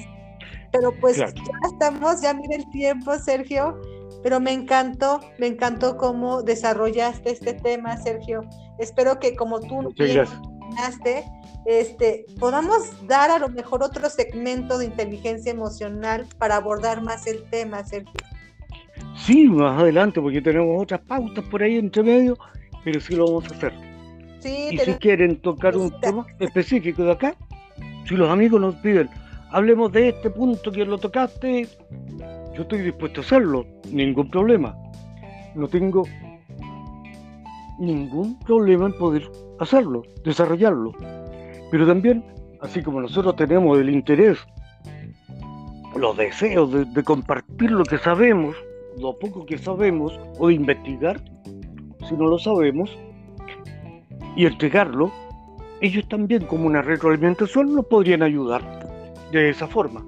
Pero 0.70 0.92
pues 1.00 1.16
ya 1.16 1.26
estamos, 1.70 2.22
ya 2.22 2.32
mira 2.34 2.56
el 2.56 2.70
tiempo, 2.70 3.18
Sergio, 3.18 3.80
pero 4.22 4.40
me 4.40 4.52
encantó, 4.52 5.20
me 5.38 5.48
encantó 5.48 5.96
cómo 5.96 6.42
desarrollaste 6.42 7.32
este 7.32 7.54
tema, 7.54 7.96
Sergio. 7.96 8.42
Espero 8.82 9.20
que 9.20 9.36
como 9.36 9.60
tú 9.60 9.94
mencionaste, 9.96 11.24
este, 11.66 12.26
podamos 12.40 13.06
dar 13.06 13.30
a 13.30 13.38
lo 13.38 13.48
mejor 13.48 13.84
otro 13.84 14.10
segmento 14.10 14.78
de 14.78 14.86
inteligencia 14.86 15.52
emocional 15.52 16.26
para 16.38 16.56
abordar 16.56 17.00
más 17.02 17.26
el 17.28 17.44
tema, 17.44 17.84
Sergio. 17.84 18.12
Sí, 19.16 19.44
más 19.44 19.80
adelante, 19.80 20.20
porque 20.20 20.42
tenemos 20.42 20.82
otras 20.82 21.00
pautas 21.02 21.44
por 21.44 21.62
ahí 21.62 21.76
entre 21.76 22.02
medio, 22.02 22.36
pero 22.82 23.00
sí 23.00 23.14
lo 23.14 23.26
vamos 23.26 23.52
a 23.52 23.54
hacer. 23.54 23.72
Sí, 24.40 24.70
y 24.72 24.78
si 24.78 24.94
quieren 24.94 25.40
tocar 25.40 25.76
un 25.76 26.00
tema 26.00 26.26
específico 26.40 27.04
de 27.04 27.12
acá, 27.12 27.36
si 28.08 28.16
los 28.16 28.28
amigos 28.28 28.60
nos 28.60 28.74
piden, 28.76 29.08
hablemos 29.52 29.92
de 29.92 30.08
este 30.08 30.30
punto 30.30 30.72
que 30.72 30.84
lo 30.84 30.98
tocaste, 30.98 31.68
yo 32.56 32.62
estoy 32.62 32.80
dispuesto 32.80 33.20
a 33.20 33.24
hacerlo, 33.24 33.64
ningún 33.92 34.28
problema. 34.28 34.76
No 35.54 35.68
tengo 35.68 36.04
ningún 37.78 38.38
problema 38.40 38.86
en 38.86 38.92
poder 38.98 39.30
hacerlo, 39.58 40.02
desarrollarlo. 40.24 40.92
Pero 41.70 41.86
también, 41.86 42.24
así 42.60 42.82
como 42.82 43.00
nosotros 43.00 43.36
tenemos 43.36 43.78
el 43.78 43.90
interés, 43.90 44.38
los 45.96 46.16
deseos 46.16 46.92
de, 46.92 47.04
compartir 47.04 47.70
lo 47.70 47.84
que 47.84 47.98
sabemos, 47.98 48.56
lo 48.98 49.18
poco 49.18 49.44
que 49.46 49.58
sabemos, 49.58 50.18
o 50.38 50.48
de 50.48 50.54
investigar, 50.54 51.20
si 52.08 52.14
no 52.14 52.26
lo 52.26 52.38
sabemos, 52.38 52.96
y 54.36 54.46
entregarlo, 54.46 55.12
ellos 55.80 56.08
también 56.08 56.46
como 56.46 56.66
una 56.66 56.82
retroalimentación 56.82 57.74
nos 57.74 57.86
podrían 57.86 58.22
ayudar 58.22 58.62
de 59.32 59.50
esa 59.50 59.66
forma. 59.66 60.04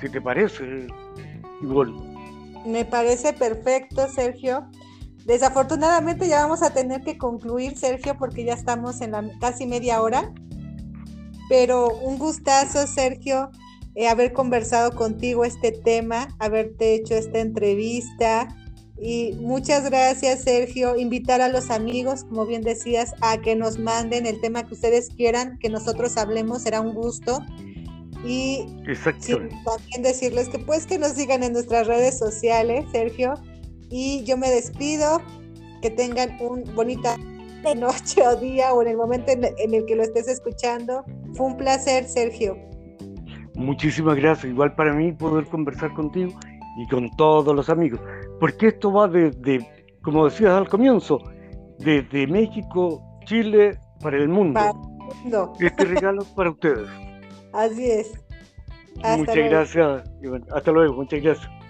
Si 0.00 0.08
te 0.08 0.20
parece, 0.20 0.86
igual. 1.62 1.94
Me 2.66 2.84
parece 2.84 3.32
perfecto, 3.32 4.06
Sergio 4.08 4.68
desafortunadamente 5.26 6.28
ya 6.28 6.42
vamos 6.42 6.62
a 6.62 6.72
tener 6.72 7.02
que 7.02 7.18
concluir, 7.18 7.76
Sergio, 7.76 8.16
porque 8.18 8.44
ya 8.44 8.54
estamos 8.54 9.00
en 9.00 9.12
la 9.12 9.24
casi 9.40 9.66
media 9.66 10.02
hora. 10.02 10.32
Pero 11.48 11.94
un 11.98 12.18
gustazo, 12.18 12.86
Sergio, 12.86 13.50
eh, 13.94 14.08
haber 14.08 14.32
conversado 14.32 14.92
contigo 14.92 15.44
este 15.44 15.72
tema, 15.72 16.28
haberte 16.38 16.94
hecho 16.94 17.14
esta 17.14 17.40
entrevista. 17.40 18.48
Y 19.00 19.32
muchas 19.40 19.84
gracias, 19.90 20.42
Sergio. 20.42 20.96
Invitar 20.96 21.40
a 21.40 21.48
los 21.48 21.70
amigos, 21.70 22.24
como 22.24 22.46
bien 22.46 22.62
decías, 22.62 23.14
a 23.20 23.38
que 23.40 23.56
nos 23.56 23.78
manden 23.78 24.26
el 24.26 24.40
tema 24.40 24.64
que 24.64 24.74
ustedes 24.74 25.08
quieran, 25.08 25.58
que 25.58 25.68
nosotros 25.68 26.16
hablemos, 26.16 26.62
será 26.62 26.80
un 26.80 26.94
gusto. 26.94 27.40
Y 28.24 28.64
también 29.64 30.02
decirles 30.02 30.48
que 30.48 30.58
pues 30.58 30.86
que 30.86 30.98
nos 30.98 31.12
sigan 31.12 31.42
en 31.42 31.52
nuestras 31.52 31.86
redes 31.86 32.16
sociales, 32.16 32.86
Sergio. 32.92 33.34
Y 33.92 34.24
yo 34.24 34.38
me 34.38 34.48
despido, 34.48 35.20
que 35.82 35.90
tengan 35.90 36.38
un 36.40 36.64
bonita 36.74 37.18
noche 37.76 38.26
o 38.26 38.36
día 38.36 38.72
o 38.72 38.80
en 38.80 38.88
el 38.88 38.96
momento 38.96 39.32
en 39.32 39.74
el 39.74 39.84
que 39.84 39.94
lo 39.94 40.02
estés 40.02 40.28
escuchando. 40.28 41.04
Fue 41.34 41.46
un 41.46 41.56
placer, 41.58 42.04
Sergio. 42.04 42.56
Muchísimas 43.54 44.16
gracias. 44.16 44.50
Igual 44.50 44.74
para 44.74 44.94
mí 44.94 45.12
poder 45.12 45.44
conversar 45.46 45.92
contigo 45.92 46.32
y 46.78 46.88
con 46.88 47.10
todos 47.16 47.54
los 47.54 47.68
amigos. 47.68 48.00
Porque 48.40 48.68
esto 48.68 48.92
va 48.92 49.08
desde, 49.08 49.68
como 50.02 50.24
decías 50.24 50.52
al 50.52 50.68
comienzo, 50.68 51.18
desde 51.78 52.26
México, 52.26 53.02
Chile, 53.26 53.78
para 54.00 54.16
el 54.16 54.28
mundo. 54.28 54.58
Este 55.60 55.84
regalo 55.84 56.24
para 56.34 56.50
ustedes. 56.50 56.88
Así 57.52 57.90
es. 57.90 58.12
muchas 59.18 59.36
gracias. 59.36 60.10
Hasta 60.50 60.72
luego. 60.72 60.94
Muchas 60.94 61.20
gracias. 61.22 61.61